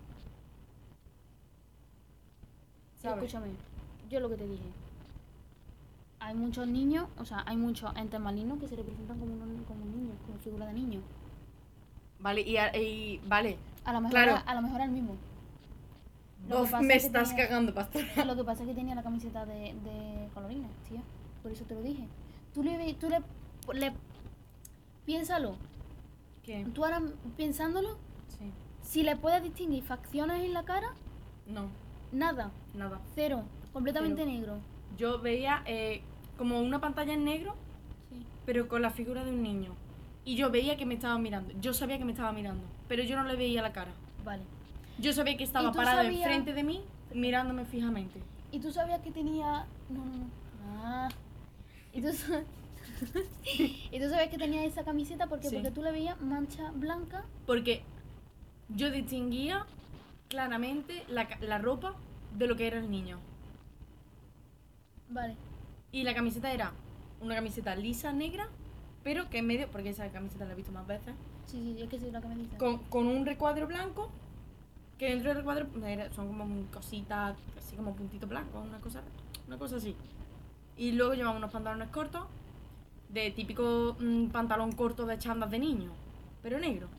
[2.95, 3.23] Sí, ¿Sabes?
[3.25, 3.53] escúchame,
[4.09, 4.84] yo lo que te dije.
[6.25, 9.83] Hay muchos niños, o sea, hay muchos entes malignos que se representan como, un- como
[9.83, 11.01] un niño, como figura de niño.
[12.19, 13.57] Vale, y, a- y- vale.
[13.83, 14.41] A lo mejor, Claro.
[14.43, 15.15] a lo mejor el mismo.
[16.49, 18.05] Lo me es estás tenía- cagando, pastora.
[18.25, 21.01] Lo que pasa es que tenía la camiseta de, de colorines, tío.
[21.43, 22.07] Por eso te lo dije.
[22.55, 23.21] Tú le, tú le,
[23.79, 23.93] le
[25.05, 25.55] piénsalo.
[26.43, 26.65] ¿Qué?
[26.73, 27.01] Tú ahora
[27.37, 27.97] pensándolo,
[28.27, 28.51] Sí.
[28.81, 30.87] si le puedes distinguir facciones en la cara,
[31.47, 31.67] No,
[32.11, 32.99] nada, nada.
[33.15, 34.31] cero, completamente Cero.
[34.31, 34.57] negro.
[34.97, 36.01] Yo veía eh,
[36.37, 37.55] como una pantalla en negro,
[38.09, 38.25] Sí.
[38.45, 39.73] pero con la figura de un niño.
[40.23, 41.53] Y yo veía que me estaba mirando.
[41.61, 43.91] Yo sabía que me estaba mirando, pero yo no le veía la cara.
[44.23, 44.43] Vale.
[44.97, 46.81] Yo sabía que estaba parado sabías- enfrente de mí,
[47.13, 48.19] mirándome fijamente.
[48.51, 49.65] ¿Y tú sabías que tenía.?
[49.89, 50.29] No, no, no.
[50.83, 51.09] Ah.
[51.93, 52.07] ¿Y tú,
[53.91, 55.27] ¿Y tú sabías que tenía esa camiseta?
[55.27, 55.49] ¿Por qué?
[55.49, 55.55] Sí.
[55.55, 57.23] Porque tú le veías mancha blanca.
[57.45, 57.83] Porque
[58.69, 59.65] yo distinguía
[60.29, 61.93] claramente la, la ropa
[62.37, 63.19] de lo que era el niño.
[65.09, 65.35] Vale.
[65.95, 66.73] Y la camiseta era
[67.21, 68.49] una camiseta lisa negra,
[69.01, 71.15] pero que en medio, porque esa camiseta la he visto más veces,
[71.45, 74.09] Sí, sí, es que sí, lo que me con, con un recuadro blanco,
[74.97, 79.03] que dentro del recuadro era- son como cositas, así como puntitos blancos, una cosa,
[79.47, 79.95] una cosa así.
[80.75, 82.23] Y luego llevaba unos pantalones cortos,
[83.07, 85.91] de típico mm, pantalón corto de chandas de niño,
[86.43, 86.89] pero negro.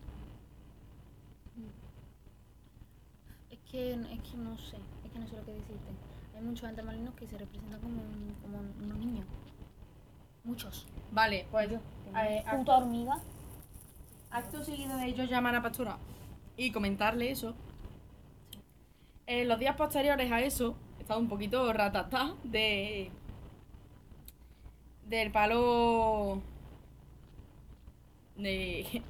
[3.51, 4.78] Es que, es que no sé.
[5.05, 6.05] Es que no sé lo que decirte.
[6.37, 9.26] Hay muchos entes malignos que se representan como, un- como unos niños.
[10.45, 10.87] Muchos.
[11.11, 11.78] Vale, pues Yo.
[12.16, 13.18] eh, Puta hormiga.
[14.30, 15.97] Acto seguido de ellos llamar a Pastora
[16.57, 17.55] y comentarle eso.
[19.26, 23.11] En los días posteriores a eso, he estado un poquito ratatá de.
[25.07, 26.41] del palo.
[28.37, 29.03] de.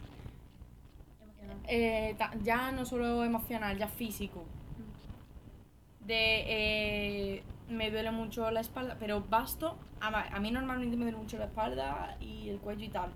[1.69, 4.45] Eh, ya no solo emocional, ya físico.
[6.07, 6.45] De.
[6.47, 9.77] eh, me duele mucho la espalda, pero basto.
[10.01, 13.11] A, a mí normalmente me duele mucho la espalda y el cuello y tal.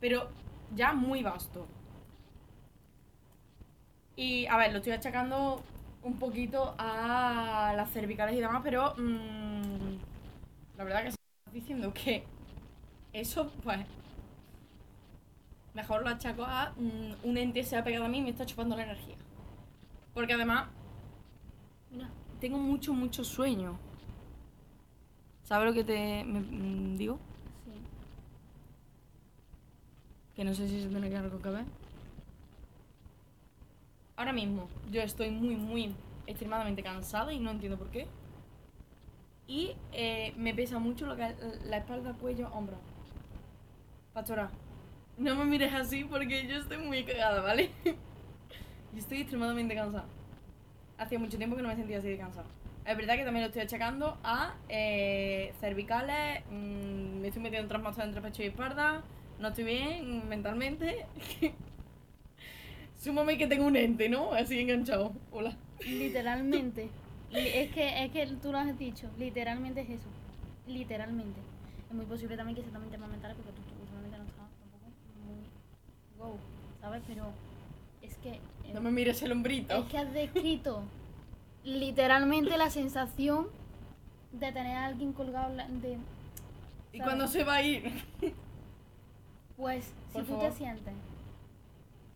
[0.00, 0.30] Pero
[0.74, 1.66] ya muy vasto.
[4.16, 5.62] Y a ver, lo estoy achacando
[6.02, 9.96] un poquito a las cervicales y demás, pero mm,
[10.78, 12.24] la verdad que si estás diciendo que
[13.12, 13.80] eso, pues
[15.74, 18.46] mejor lo achaco a mm, un ente se ha pegado a mí y me está
[18.46, 19.16] chupando la energía.
[20.14, 20.68] Porque además.
[22.40, 23.78] Tengo mucho, mucho sueño.
[25.42, 27.18] ¿Sabes lo que te me- mm, digo?
[27.64, 27.72] Sí.
[30.34, 31.64] Que no sé si se tiene que algo que ver.
[34.16, 35.94] Ahora mismo yo estoy muy, muy
[36.26, 38.06] extremadamente cansada y no entiendo por qué.
[39.46, 41.34] Y eh, me pesa mucho lo que
[41.64, 42.76] la espalda, cuello, hombro.
[44.12, 44.50] Pastora,
[45.18, 47.70] no me mires así porque yo estoy muy cagada, ¿vale?
[47.84, 50.06] yo estoy extremadamente cansada.
[51.00, 52.46] Hacía mucho tiempo que no me sentía así de cansada.
[52.84, 58.02] Es verdad que también lo estoy achacando a eh, cervicales, mm, me estoy metiendo trasmazo
[58.02, 59.02] entre pecho y espalda,
[59.38, 61.06] no estoy bien mentalmente.
[62.98, 64.32] Súmame que tengo un ente, ¿no?
[64.34, 65.12] Así enganchado.
[65.32, 65.56] Hola.
[65.86, 66.90] Literalmente.
[67.30, 69.08] Li- es que es que tú lo has dicho.
[69.18, 70.08] Literalmente es eso.
[70.66, 71.40] Literalmente.
[71.88, 74.50] Es muy posible también que sea también temas mentales porque tú, tú últimamente no estás
[74.60, 74.84] tampoco
[75.24, 75.40] muy
[76.18, 76.36] wow,
[76.80, 77.02] ¿sabes?
[77.06, 77.24] Pero
[78.02, 78.40] es que eh,
[78.72, 79.74] No me mires el hombrito.
[79.74, 80.82] es que has descrito
[81.64, 83.48] literalmente la sensación
[84.32, 85.98] de tener a alguien colgado de
[86.92, 87.02] ¿Y ¿sabes?
[87.04, 87.92] cuándo se va a ir?
[89.56, 90.94] pues Por si tú te sientes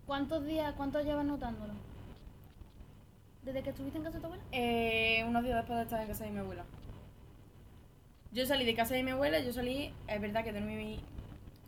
[0.07, 1.72] ¿Cuántos días, cuántos llevas notándolo?
[3.42, 4.44] ¿Desde que estuviste en casa de tu abuela?
[4.52, 6.64] Eh, unos días después de estar en casa de mi abuela.
[8.32, 11.00] Yo salí de casa de mi abuela, yo salí, es verdad que dormí,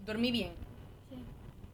[0.04, 0.52] dormí bien.
[1.08, 1.16] Sí.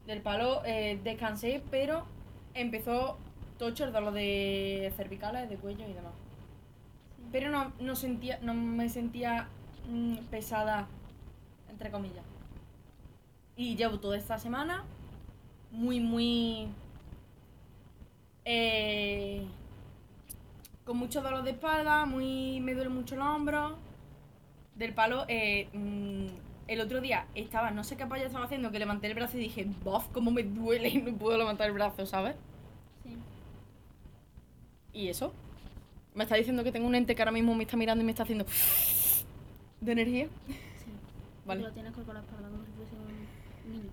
[0.05, 2.05] Del palo eh, descansé, pero
[2.53, 3.17] empezó
[3.57, 6.13] tocho el dolor de cervicales, de cuello y demás.
[7.31, 9.47] Pero no, no sentía, no me sentía
[9.89, 10.87] mm, pesada,
[11.69, 12.25] entre comillas.
[13.55, 14.83] Y llevo toda esta semana
[15.71, 16.67] muy, muy...
[18.45, 19.45] eh,
[20.85, 23.77] con mucho dolor de espalda, muy me duele mucho el hombro.
[24.75, 26.27] Del palo, eh, mm,
[26.73, 29.41] el otro día estaba, no sé qué paya estaba haciendo, que levanté el brazo y
[29.41, 32.35] dije, bof, cómo me duele y no puedo levantar el brazo, ¿sabes?
[33.03, 33.17] Sí.
[34.93, 35.33] ¿Y eso?
[36.13, 38.11] Me está diciendo que tengo un ente que ahora mismo me está mirando y me
[38.11, 38.45] está haciendo
[39.81, 40.27] de energía.
[40.47, 40.53] Sí.
[41.45, 41.61] Vale.
[41.61, 43.89] lo tienes con la espalda como si fuese un niño.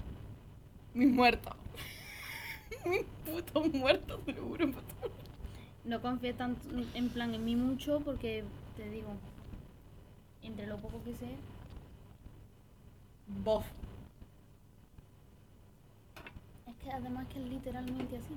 [0.95, 1.57] Mi muerto.
[2.85, 4.71] Mi puto muerto, te lo juro.
[5.85, 8.45] No confíes tanto en plan en mí mucho porque
[8.77, 9.09] te digo,
[10.43, 11.29] entre lo poco que sé,
[13.45, 13.65] Bof.
[16.67, 18.35] es que además que es literalmente así.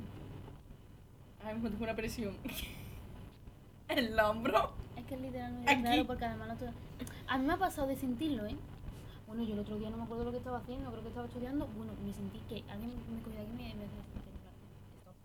[1.42, 2.36] Ahora mismo tengo una presión.
[3.90, 4.72] En el hombro.
[4.96, 5.82] Es que es literalmente Aquí.
[5.82, 6.70] claro porque además no te...
[7.28, 8.56] A mí me ha pasado de sentirlo, ¿eh?
[9.28, 11.28] Bueno, yo el otro día no me acuerdo lo que estaba haciendo, creo que estaba
[11.28, 11.68] estudiando.
[11.76, 14.04] Bueno, me sentí que alguien me cogía aquí y me, me decía,
[15.00, 15.16] "Stop".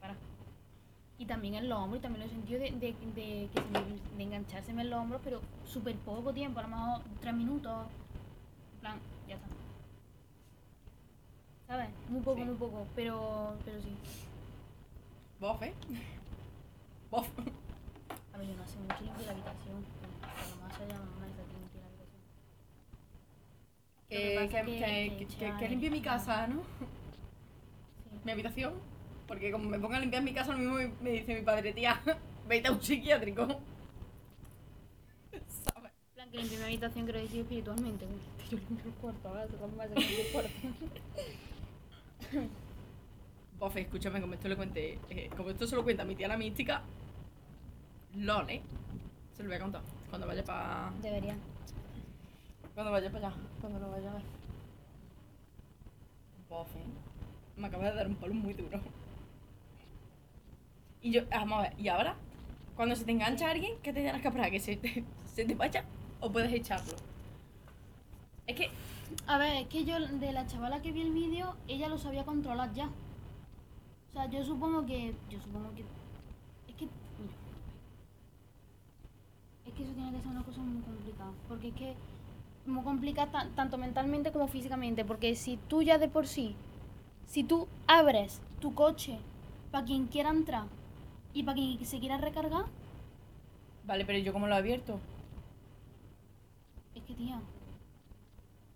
[0.00, 0.14] Para.
[1.18, 3.68] Y también en los hombros, y también lo he sentido de, de, de, que se
[3.70, 7.86] me- de enganchárseme en los hombros, pero súper poco tiempo, a lo mejor tres minutos.
[8.74, 8.98] En plan,
[9.28, 9.46] ya está.
[11.66, 11.88] ¿Sabes?
[12.08, 12.44] Muy poco, Sí.
[12.44, 13.96] muy poco, pero, pero sí.
[15.40, 15.72] Bof, ¿eh?
[17.10, 17.28] Bof.
[18.34, 19.84] A ver, yo no hace mucho limpio la habitación.
[20.50, 22.22] Lo más allá mamá está que limpia la habitación.
[24.08, 26.62] Que, que que, limpie mi el- casa, ¿no?
[28.10, 28.18] Sí.
[28.24, 28.74] Mi habitación.
[29.26, 32.00] Porque como me ponga a limpiar mi casa, lo mismo me, dice mi padre, tía,
[32.48, 33.46] vete a un psiquiátrico.
[35.48, 35.92] ¿Sabes?
[36.08, 38.06] En plan, que limpie mi habitación, quiero decir espiritualmente.
[38.50, 40.50] Yo limpio el cuarto, ahora hace que limpie el cuarto.
[43.58, 46.36] Bof, escúchame, como esto le cuente, eh, como esto se lo cuenta mi tía la
[46.36, 46.82] mística,
[48.16, 48.60] LOL, ¿eh?
[49.36, 51.36] Se lo voy a contar cuando vaya para Debería.
[52.74, 54.22] Cuando vaya para allá, cuando lo vaya a ver.
[56.48, 56.84] Bof, ¿eh?
[57.56, 58.80] Me acaba de dar un palo muy duro.
[61.04, 62.16] Y yo, vamos a ver, ¿y ahora?
[62.74, 64.50] Cuando se te engancha alguien, ¿qué te tienes que esperar?
[64.50, 65.84] ¿Que se te, se te vaya
[66.20, 66.94] o puedes echarlo?
[68.46, 68.70] Es que,
[69.26, 72.24] A ver, es que yo, de la chavala que vi el vídeo, ella lo sabía
[72.24, 72.90] controlar ya.
[74.08, 75.14] O sea, yo supongo que.
[75.30, 75.82] Yo supongo que.
[76.68, 76.88] Es que.
[79.66, 81.30] Es que eso tiene que ser una cosa muy complicada.
[81.48, 81.94] Porque es que.
[82.66, 85.04] Muy complicada ta- tanto mentalmente como físicamente.
[85.04, 86.54] Porque si tú ya de por sí.
[87.26, 89.18] Si tú abres tu coche
[89.70, 90.66] para quien quiera entrar
[91.34, 92.64] y para quien se quiera recargar,
[93.84, 94.98] vale, pero ¿yo cómo lo he abierto?
[96.94, 97.40] es que tía.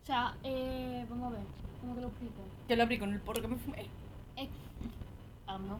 [0.02, 1.46] O sea, eh, vamos a ver,
[1.80, 2.42] ¿cómo te lo explico?
[2.68, 3.86] Yo lo abrí con el porro que me fumé.
[4.36, 4.48] Es,
[5.46, 5.78] a lo mejor.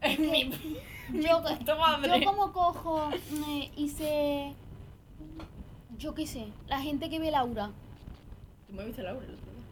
[0.00, 0.44] Es que
[1.10, 4.54] mi, yo, yo como cojo eh, sé,
[5.98, 7.70] yo qué sé, la gente que ve Laura,
[8.66, 9.64] Tú me viste Laura el otro día.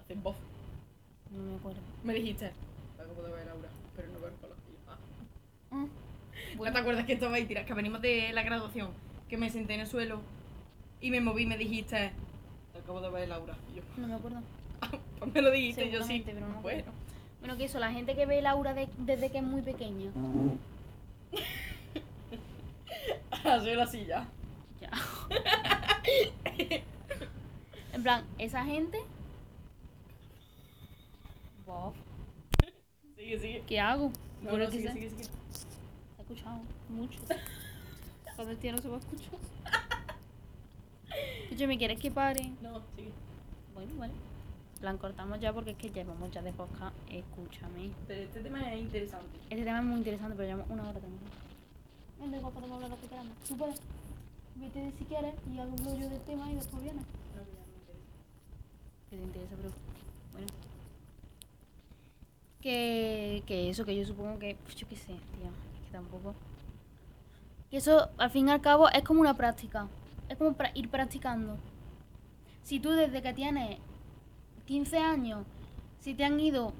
[0.00, 0.36] Hace bof.
[1.30, 1.80] no me acuerdo.
[2.04, 2.52] Me dijiste,
[3.22, 4.78] de ver Laura, pero no ver con los tíos.
[4.86, 4.96] Ah.
[6.56, 7.66] Mm, ¿No te acuerdas que estaba ahí tiras?
[7.66, 8.90] Que venimos de la graduación,
[9.28, 10.20] que me senté en el suelo
[11.00, 12.12] y me moví y me dijiste,
[12.72, 13.56] te acabo de ver Laura.
[13.72, 14.40] Y yo, no me acuerdo.
[15.18, 16.22] pues me lo dijiste yo sí.
[16.24, 16.82] Seguramente, pero no me acuerdo.
[16.84, 16.92] Bueno,
[17.40, 20.10] Bueno, que eso, la gente que ve Laura de- desde que es muy pequeña.
[23.44, 24.26] así la silla.
[24.80, 24.90] Ya.
[27.92, 28.98] en plan, esa gente.
[31.66, 31.94] Bof,
[33.16, 33.62] Sigue, sigue.
[33.68, 34.10] ¿Qué hago?
[34.42, 35.24] No, no, sigue, sigue, sigue.
[35.24, 35.30] Se
[36.18, 37.18] ha escuchado mucho.
[38.36, 39.30] Cuando el tío no se va a escuchar.
[41.52, 42.50] Oye, ¿me quieres que pare?
[42.62, 43.12] No, sigue.
[43.74, 44.14] Bueno, vale.
[44.80, 46.96] Plan, cortamos ya porque es que llevamos ya de podcast.
[47.10, 47.90] Escúchame.
[48.08, 49.38] Pero este tema es interesante.
[49.50, 51.20] Este tema es muy interesante, pero llevamos una hora también.
[52.18, 53.34] Venga, igual podemos hablar lo que queramos.
[53.46, 53.80] Tú puedes.
[54.56, 57.04] Vete si quieres y hablo yo del tema y después vienes.
[57.04, 58.08] No, que ya no me interesa.
[59.10, 59.70] Que te interesa, pero
[60.32, 60.46] bueno.
[62.62, 66.34] Que, que eso, que yo supongo que, pues yo qué sé, tío, es que tampoco.
[67.70, 69.88] Que eso, al fin y al cabo, es como una práctica.
[70.28, 71.56] Es como pra- ir practicando.
[72.62, 73.78] Si tú desde que tienes
[74.66, 75.46] 15 años,
[76.00, 76.72] si te han ido,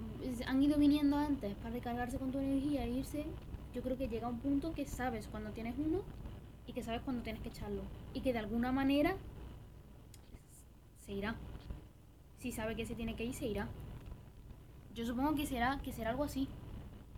[0.47, 3.25] han ido viniendo antes para recargarse con tu energía e irse,
[3.75, 6.01] yo creo que llega un punto que sabes cuando tienes uno
[6.67, 7.83] y que sabes cuando tienes que echarlo.
[8.13, 9.17] Y que de alguna manera
[11.07, 11.37] se irá.
[12.39, 13.69] Si sabe que se tiene que ir, se irá.
[14.95, 16.49] Yo supongo que será, que será algo así.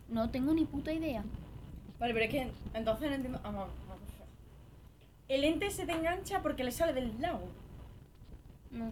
[0.09, 1.23] No tengo ni puta idea.
[1.99, 3.39] Vale, pero es que entonces no entiendo.
[3.43, 4.03] Vamos, vamos.
[5.29, 7.39] El ente se te engancha porque le sale del lado.
[8.71, 8.91] No.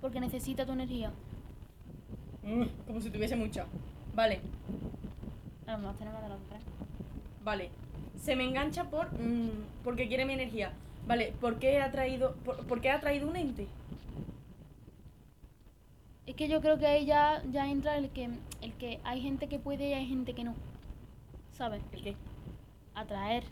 [0.00, 1.10] Porque necesita tu energía.
[2.44, 3.66] Mm, como si tuviese mucha.
[4.14, 4.40] Vale,
[5.66, 6.62] A lo mejor tenemos de las tres.
[7.44, 7.70] vale.
[8.22, 9.50] Se me engancha por mm,
[9.84, 10.72] porque quiere mi energía.
[11.06, 13.66] Vale, ¿por qué ha traído, por, por qué ha traído un ente?
[16.28, 18.28] Es que yo creo que ahí ya, ya entra el que,
[18.60, 20.54] el que hay gente que puede y hay gente que no.
[21.54, 21.82] ¿Sabes?
[21.90, 22.16] ¿El qué?
[22.94, 23.44] Atraer.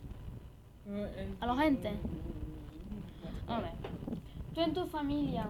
[1.39, 1.95] ¿A los entes?
[3.47, 3.71] A ver.
[4.53, 5.47] Tú en tu familia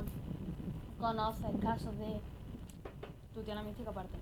[1.01, 2.21] conoces casos de.
[3.35, 4.17] Tu tía la mística aparte.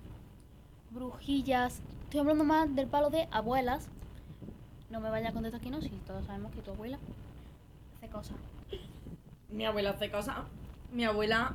[0.90, 1.80] Brujillas.
[2.06, 3.88] Estoy hablando más del palo de abuelas.
[4.90, 6.98] No me vayas a contestar que no, si todos sabemos que tu abuela
[7.98, 8.36] hace cosas.
[9.48, 10.38] Mi abuela hace cosas.
[10.90, 11.54] Mi abuela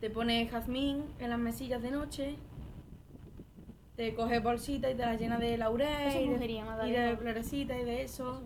[0.00, 2.36] te pone jazmín en las mesillas de noche.
[3.96, 6.08] Te coge bolsitas y te las llena de laurel.
[6.08, 6.38] Eso y de-
[6.88, 8.40] y de florecitas y de eso.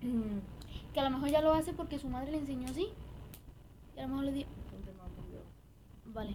[0.92, 2.88] Que a lo mejor ya lo hace porque su madre le enseñó así.
[3.96, 4.46] Y a lo mejor le dio.
[6.06, 6.34] Vale.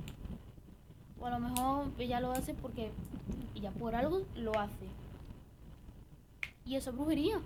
[1.19, 2.91] O a lo mejor ella lo hace porque
[3.53, 4.85] ella por algo lo hace.
[6.65, 7.41] Y eso es brujería.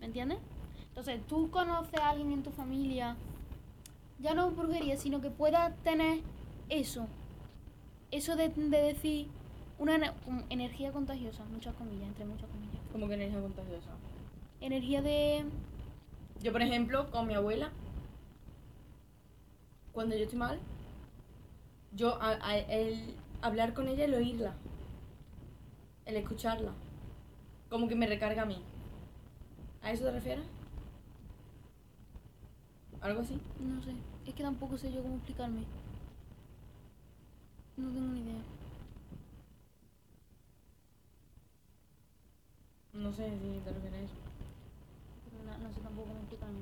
[0.00, 0.38] ¿Me entiendes?
[0.88, 3.14] Entonces, tú conoces a alguien en tu familia,
[4.18, 6.20] ya no brujería, sino que pueda tener
[6.68, 7.06] eso.
[8.10, 9.28] Eso de, de decir
[9.78, 10.14] una ener-
[10.50, 12.80] energía contagiosa, muchas comillas, entre muchas comillas.
[12.92, 13.90] Como que energía contagiosa.
[14.60, 15.44] Energía de...
[16.42, 17.70] Yo, por ejemplo, con mi abuela,
[19.92, 20.58] cuando yo estoy mal,
[21.92, 24.54] yo, a- a- el hablar con ella, el oírla,
[26.06, 26.72] el escucharla,
[27.68, 28.62] como que me recarga a mí.
[29.82, 30.44] ¿A eso te refieres?
[33.00, 33.38] ¿Algo así?
[33.60, 33.92] No sé,
[34.26, 35.62] es que tampoco sé yo cómo explicarme.
[37.76, 38.42] No tengo ni idea.
[42.92, 44.14] No sé si te refieres a eso.
[45.30, 46.60] Pero na- no sé tampoco cómo explicarme.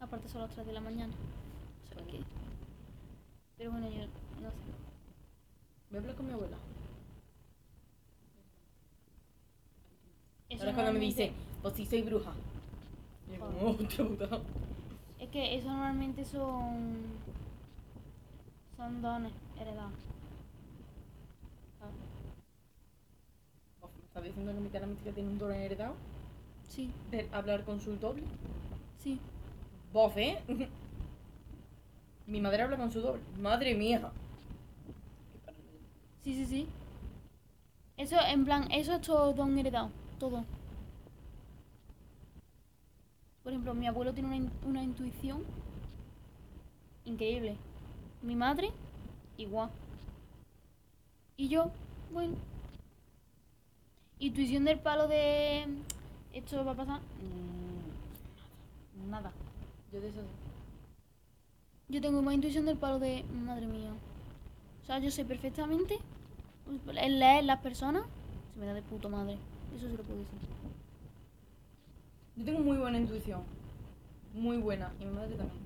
[0.00, 1.14] Aparte son las 3 de la mañana.
[1.90, 2.20] O sea que...
[3.56, 4.02] Pero bueno, yo
[4.42, 4.56] no sé.
[5.90, 6.56] Voy a hablar con mi abuela.
[10.48, 11.32] Eso Ahora es cuando me dice,
[11.62, 12.32] pues sí, soy bruja.
[13.34, 13.76] Y como.
[15.18, 16.96] Es que eso normalmente son...
[18.76, 19.92] Son dones heredados.
[21.78, 21.94] ¿sabes?
[23.80, 25.94] ¿Me estás diciendo que mi tía mística tiene un don heredado?
[26.68, 28.24] Sí, De hablar con su doble.
[28.98, 29.20] sí.
[29.92, 30.42] Voz, ¿eh?
[32.26, 33.20] Mi madre habla con su doble.
[33.38, 34.10] Madre mía.
[36.24, 36.68] Sí, sí, sí.
[37.96, 39.90] Eso, en plan, eso es todo don heredado.
[40.18, 40.44] Todo.
[43.42, 45.42] Por ejemplo, mi abuelo tiene una, in- una intuición
[47.04, 47.56] increíble.
[48.22, 48.70] Mi madre,
[49.36, 49.70] igual.
[51.36, 51.70] Y yo,
[52.12, 52.36] bueno.
[54.18, 55.66] Intuición del palo de...
[56.32, 57.00] Esto va a pasar.
[57.00, 57.82] Mm,
[59.10, 59.32] Nada.
[59.92, 60.20] Yo de eso.
[61.88, 63.24] Yo tengo más intuición del palo de...
[63.46, 63.90] Madre mía.
[64.82, 65.98] O sea, yo sé perfectamente
[67.00, 68.04] el leer las personas.
[68.54, 69.36] Se me da de puta madre.
[69.76, 70.38] Eso sí lo puedo decir.
[72.36, 73.42] Yo tengo muy buena intuición.
[74.34, 74.92] Muy buena.
[75.00, 75.62] Y mi madre también.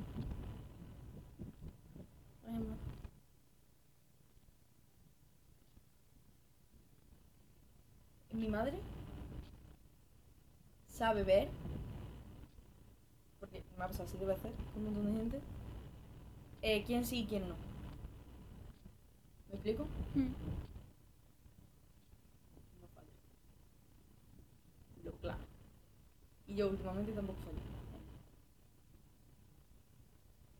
[2.42, 2.76] Por ejemplo.
[8.32, 8.78] Mi madre
[10.88, 11.48] sabe ver.
[13.40, 15.40] Porque me ha pasado así de veces con un montón de gente.
[16.62, 17.56] eh, quién sí y quién no.
[19.48, 19.86] ¿Me explico?
[20.14, 20.32] Hmm.
[22.80, 23.12] No falla.
[25.04, 25.44] Lo claro.
[26.48, 27.60] Y yo últimamente tampoco fallo.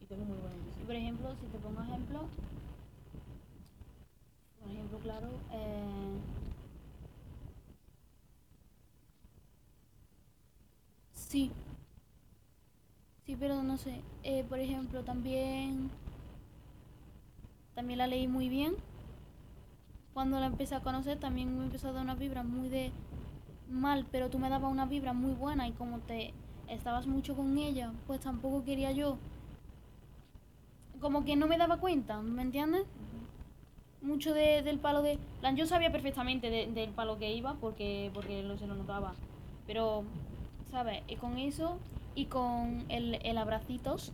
[0.01, 0.87] Y tengo muy buena intuición.
[0.87, 2.29] por ejemplo, si te pongo ejemplo.
[4.65, 5.29] Un ejemplo claro.
[5.53, 6.19] Eh,
[11.15, 11.51] sí.
[13.25, 14.01] Sí, pero no sé.
[14.23, 15.91] Eh, por ejemplo, también.
[17.75, 18.75] También la leí muy bien.
[20.15, 22.91] Cuando la empecé a conocer, también me empezó a dar unas vibras muy de
[23.69, 26.33] mal, pero tú me dabas una vibra muy buena y como te
[26.69, 29.19] estabas mucho con ella, pues tampoco quería yo
[31.01, 32.85] como que no me daba cuenta, ¿me entiendes?
[34.03, 35.19] Mucho de- del palo de...
[35.41, 39.15] plan, yo sabía perfectamente de- del palo que iba porque, porque lo, se lo notaba.
[39.67, 40.05] Pero,
[40.71, 41.03] ¿sabes?
[41.09, 41.79] Y con eso
[42.15, 44.13] y con el, el abracitos,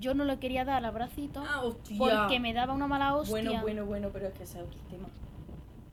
[0.00, 1.62] yo no le quería dar abracitos Ah,
[1.98, 3.30] porque me daba una mala hostia.
[3.40, 5.08] Bueno, bueno, bueno, pero es que ese es otro tema.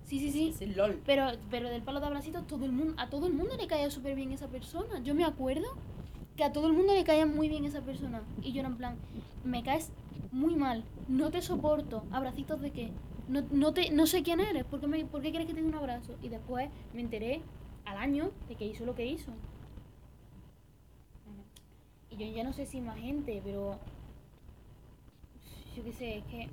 [0.09, 0.49] Sí, sí, sí.
[0.49, 0.99] Es el LOL.
[1.05, 3.91] Pero, pero del palo de abracitos, todo el mundo, a todo el mundo le caía
[3.91, 4.99] súper bien esa persona.
[5.03, 5.67] Yo me acuerdo
[6.35, 8.23] que a todo el mundo le caía muy bien esa persona.
[8.41, 8.97] Y yo era en plan,
[9.43, 9.91] me caes
[10.31, 12.05] muy mal, no te soporto.
[12.11, 12.89] ¿Abracitos de qué?
[13.27, 15.61] No, no, te, no sé quién eres, ¿por qué, me, ¿por qué quieres que te
[15.61, 16.15] dé un abrazo?
[16.23, 17.43] Y después me enteré
[17.85, 19.31] al año de que hizo lo que hizo.
[22.09, 23.77] Y yo ya no sé si más gente, pero...
[25.75, 26.49] Yo qué sé, es que...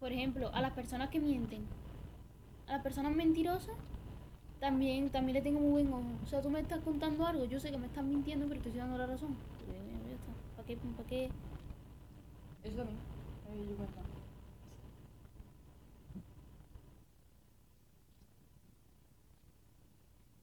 [0.00, 1.62] Por ejemplo, a las personas que mienten,
[2.68, 3.74] a las personas mentirosas,
[4.60, 6.04] también, también le tengo muy buen ojo.
[6.24, 8.68] O sea, tú me estás contando algo, yo sé que me estás mintiendo, pero te
[8.68, 9.36] estoy dando la razón.
[10.10, 10.32] Está.
[10.56, 10.76] ¿Para qué?
[10.76, 11.30] ¿Para qué?
[12.64, 12.98] Eso también.
[13.50, 14.00] Ahí yo cuenta.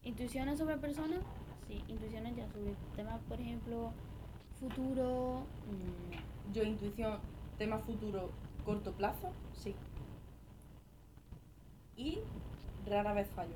[0.04, 1.20] ¿Intuiciones sobre personas?
[1.68, 3.92] Sí, intuiciones ya sobre temas, por ejemplo,
[4.60, 5.46] futuro.
[5.68, 7.20] mm, Yo intuición,
[7.58, 8.30] tema futuro,
[8.66, 9.76] corto plazo, sí.
[11.96, 12.20] Y
[12.86, 13.56] rara vez fallo.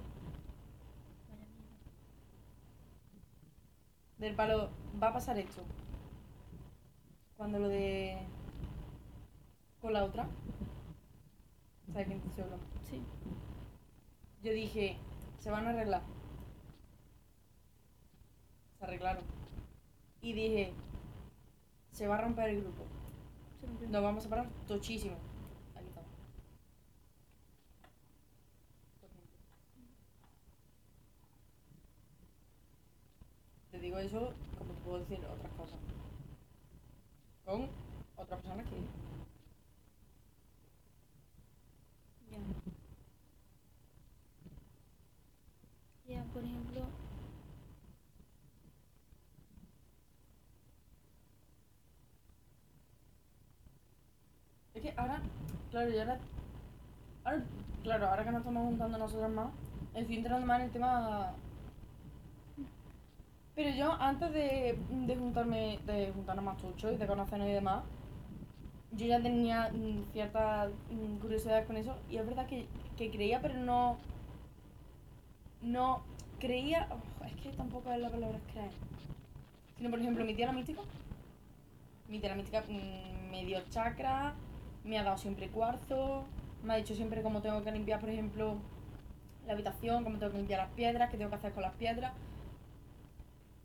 [4.17, 4.69] Del palo,
[5.01, 5.63] va a pasar esto.
[7.35, 8.17] Cuando lo de.
[9.81, 10.27] con la otra.
[11.91, 12.65] ¿Sabes quién te hablando?
[12.83, 13.01] Sí.
[14.43, 14.97] Yo dije,
[15.39, 16.03] se van a arreglar.
[18.77, 19.23] Se arreglaron.
[20.21, 20.73] Y dije,
[21.91, 22.98] se va a romper el grupo.
[23.61, 25.17] Nos vamos a separar tochísimo.
[33.71, 35.79] Te digo eso como te puedo decir otras cosas.
[37.45, 37.69] Con
[38.15, 38.75] otras personas que.
[42.31, 42.39] Ya.
[46.15, 47.08] Ya, por ejemplo.
[54.99, 55.21] Ahora,
[55.71, 56.19] claro, yo ahora,
[57.23, 57.43] ahora,
[57.83, 59.47] claro, ahora que nos estamos juntando nosotros más,
[59.93, 61.33] entrando más en el tema.
[63.55, 67.83] Pero yo antes de, de juntarme, de juntarnos más tucho y de conocernos y demás,
[68.91, 72.67] yo ya tenía mm, ciertas mm, curiosidades con eso y es verdad que,
[72.97, 73.97] que creía, pero no,
[75.61, 76.01] no
[76.39, 76.87] creía,
[77.25, 78.71] es que tampoco es la palabra creer,
[79.77, 80.81] sino por ejemplo mi tía la mística,
[82.07, 84.33] mi tía la mística mm, me dio chakra,
[84.83, 86.25] me ha dado siempre cuarzo,
[86.63, 88.57] me ha dicho siempre cómo tengo que limpiar, por ejemplo,
[89.45, 92.13] la habitación, cómo tengo que limpiar las piedras, qué tengo que hacer con las piedras.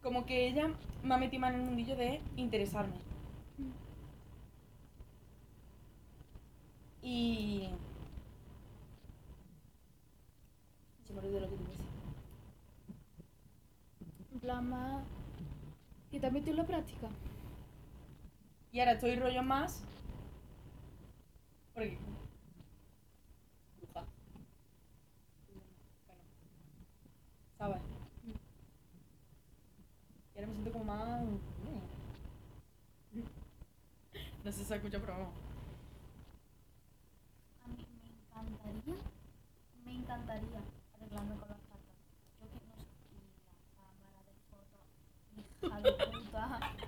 [0.03, 0.71] Como que ella
[1.03, 2.97] me ha metido en el mundillo de interesarme.
[7.03, 7.69] Y...
[11.07, 11.87] Se me olvidó lo que te iba a decir.
[14.33, 15.05] En plan más.
[16.11, 17.09] ¿Y te has la práctica?
[18.73, 19.85] Y ahora estoy rollo más.
[21.75, 21.99] Porque.
[23.81, 24.05] Bruja.
[25.49, 25.63] Bueno.
[27.59, 27.83] ¿Sabes?
[30.35, 31.23] Y ahora me siento como más.
[34.45, 35.35] No sé si se escucha, pero vamos.
[37.65, 38.97] A mí me encantaría,
[39.85, 40.61] me encantaría
[40.95, 41.97] arreglarme con las cartas.
[42.41, 42.85] Yo que no sé,
[43.75, 44.77] la cámara de foto,
[45.63, 46.84] hija de puta.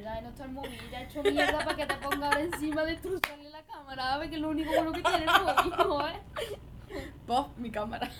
[0.00, 2.92] No está el móvil, ya he hecho mierda para que te ponga ahora encima de
[2.92, 4.30] destrozarle la cámara, ¿sabes?
[4.30, 5.72] Que es lo único bueno que tiene el móvil.
[6.08, 7.10] ¿eh?
[7.26, 8.10] Pop, mi cámara.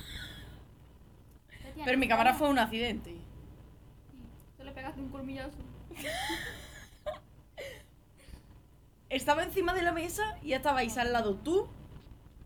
[1.82, 3.16] Pero mi cámara fue un accidente.
[4.58, 5.56] Te le pegaste un colmillazo.
[9.08, 11.66] Estaba encima de la mesa y estabais al lado tú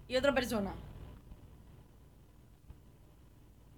[0.06, 0.74] y otra persona.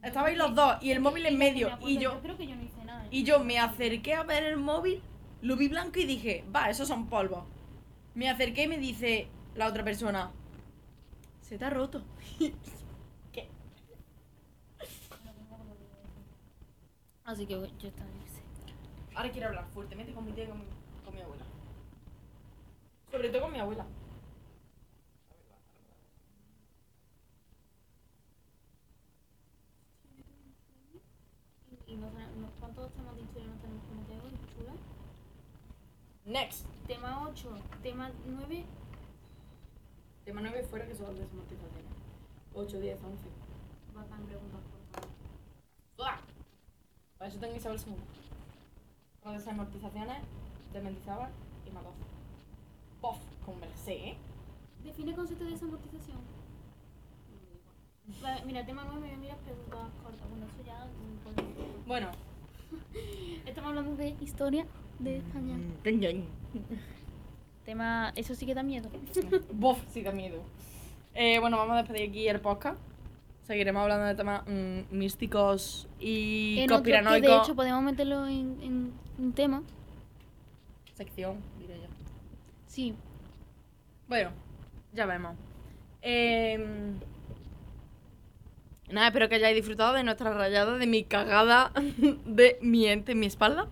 [0.02, 1.76] Estabais los dos y el móvil en medio.
[1.80, 2.20] Pues Y yo,
[3.10, 5.02] y yo me acerqué a ver el móvil,
[5.42, 7.44] lo vi blanco y dije, va, esos son polvos.
[8.14, 10.32] Me acerqué y me dice la otra persona,
[11.42, 12.02] se te ha roto.
[13.32, 13.48] ¿Qué?
[17.24, 18.42] Así que yo qué sé.
[19.14, 20.66] Ahora quiero hablar fuertemente con mi tía y con mi,
[21.04, 21.44] con mi abuela.
[23.10, 23.86] Sobre todo con mi abuela.
[31.88, 34.72] Y, y no, no, ¿cuántos temas de historia no tenemos que meter hoy, chula?
[36.26, 36.66] Next.
[36.88, 37.48] Tema 8,
[37.84, 38.64] tema 9,
[40.24, 41.92] Tema 9 fuera que son las desamortizaciones.
[42.52, 43.28] 8, 10, 11.
[43.94, 45.14] bacán preguntas por favor.
[45.96, 46.18] ¡Buah!
[47.16, 48.02] Para eso tengo que saber el segundo.
[49.22, 50.18] Con desamortizaciones
[50.72, 51.30] de Mendizábal
[51.64, 51.94] y Madoff.
[53.00, 54.16] Pof, como me la sé, ¿eh?
[54.82, 56.18] Define concepto de desamortización.
[58.20, 60.28] Vale, mira, tema 9, mira preguntas cortas.
[60.28, 60.88] Bueno, eso ya
[61.86, 62.10] Bueno.
[63.46, 64.66] Estamos hablando de historia
[64.98, 65.56] de España.
[67.64, 68.88] Tema, eso sí que da miedo.
[69.52, 70.42] Bof, sí da miedo.
[71.14, 72.78] Eh, bueno, vamos a despedir aquí el podcast.
[73.46, 78.58] Seguiremos hablando de temas mm, místicos y En otro que de hecho podemos meterlo en,
[78.60, 79.62] en un tema.
[80.94, 81.86] Sección, diré yo.
[82.66, 82.94] Sí,
[84.08, 84.30] Bueno,
[84.92, 85.36] ya vemos.
[86.02, 86.98] Em,
[88.90, 91.72] nada, espero que hayáis disfrutado de nuestra rayada, de mi cagada
[92.26, 93.68] de mi ente en mi espalda.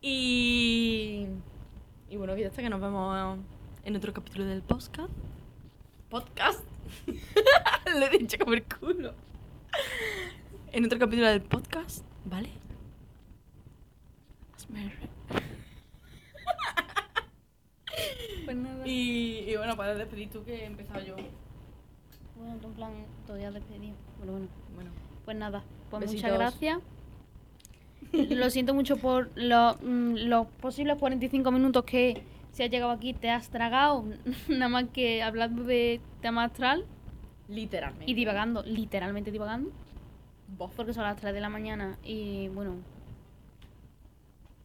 [0.00, 1.26] Y.
[2.08, 3.38] Y bueno, que ya está, que nos vemos
[3.84, 5.12] en otro capítulo del podcast.
[6.08, 6.64] Podcast.
[7.98, 9.12] Le he dicho como el culo.
[10.72, 12.50] En otro capítulo del podcast, ¿vale?
[18.44, 18.86] Pues nada.
[18.86, 21.16] Y, y bueno, para despedir tú que he empezado yo.
[22.36, 22.92] Bueno, en plan,
[23.26, 23.94] todavía despedido.
[24.18, 24.48] Bueno, bueno.
[24.74, 24.90] Bueno.
[25.24, 26.22] Pues nada, pues Besitos.
[26.22, 26.78] muchas gracias.
[28.12, 32.22] Lo siento mucho por lo- mm, los posibles 45 minutos que
[32.52, 34.04] Si has llegado aquí, te has tragado
[34.48, 36.84] nada más que hablando de tema astral
[37.48, 38.10] Literalmente.
[38.10, 39.70] y divagando, literalmente divagando,
[40.56, 40.72] Bof.
[40.74, 42.74] porque son las 3 de la mañana y bueno,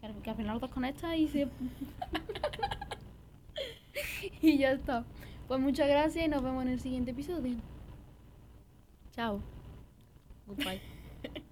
[0.02, 1.48] que al- que al final los desconectas y se...
[4.42, 5.04] y ya está.
[5.48, 7.56] Pues muchas gracias y nos vemos en el siguiente episodio.
[9.16, 9.40] Chao.
[10.48, 10.82] Goodbye.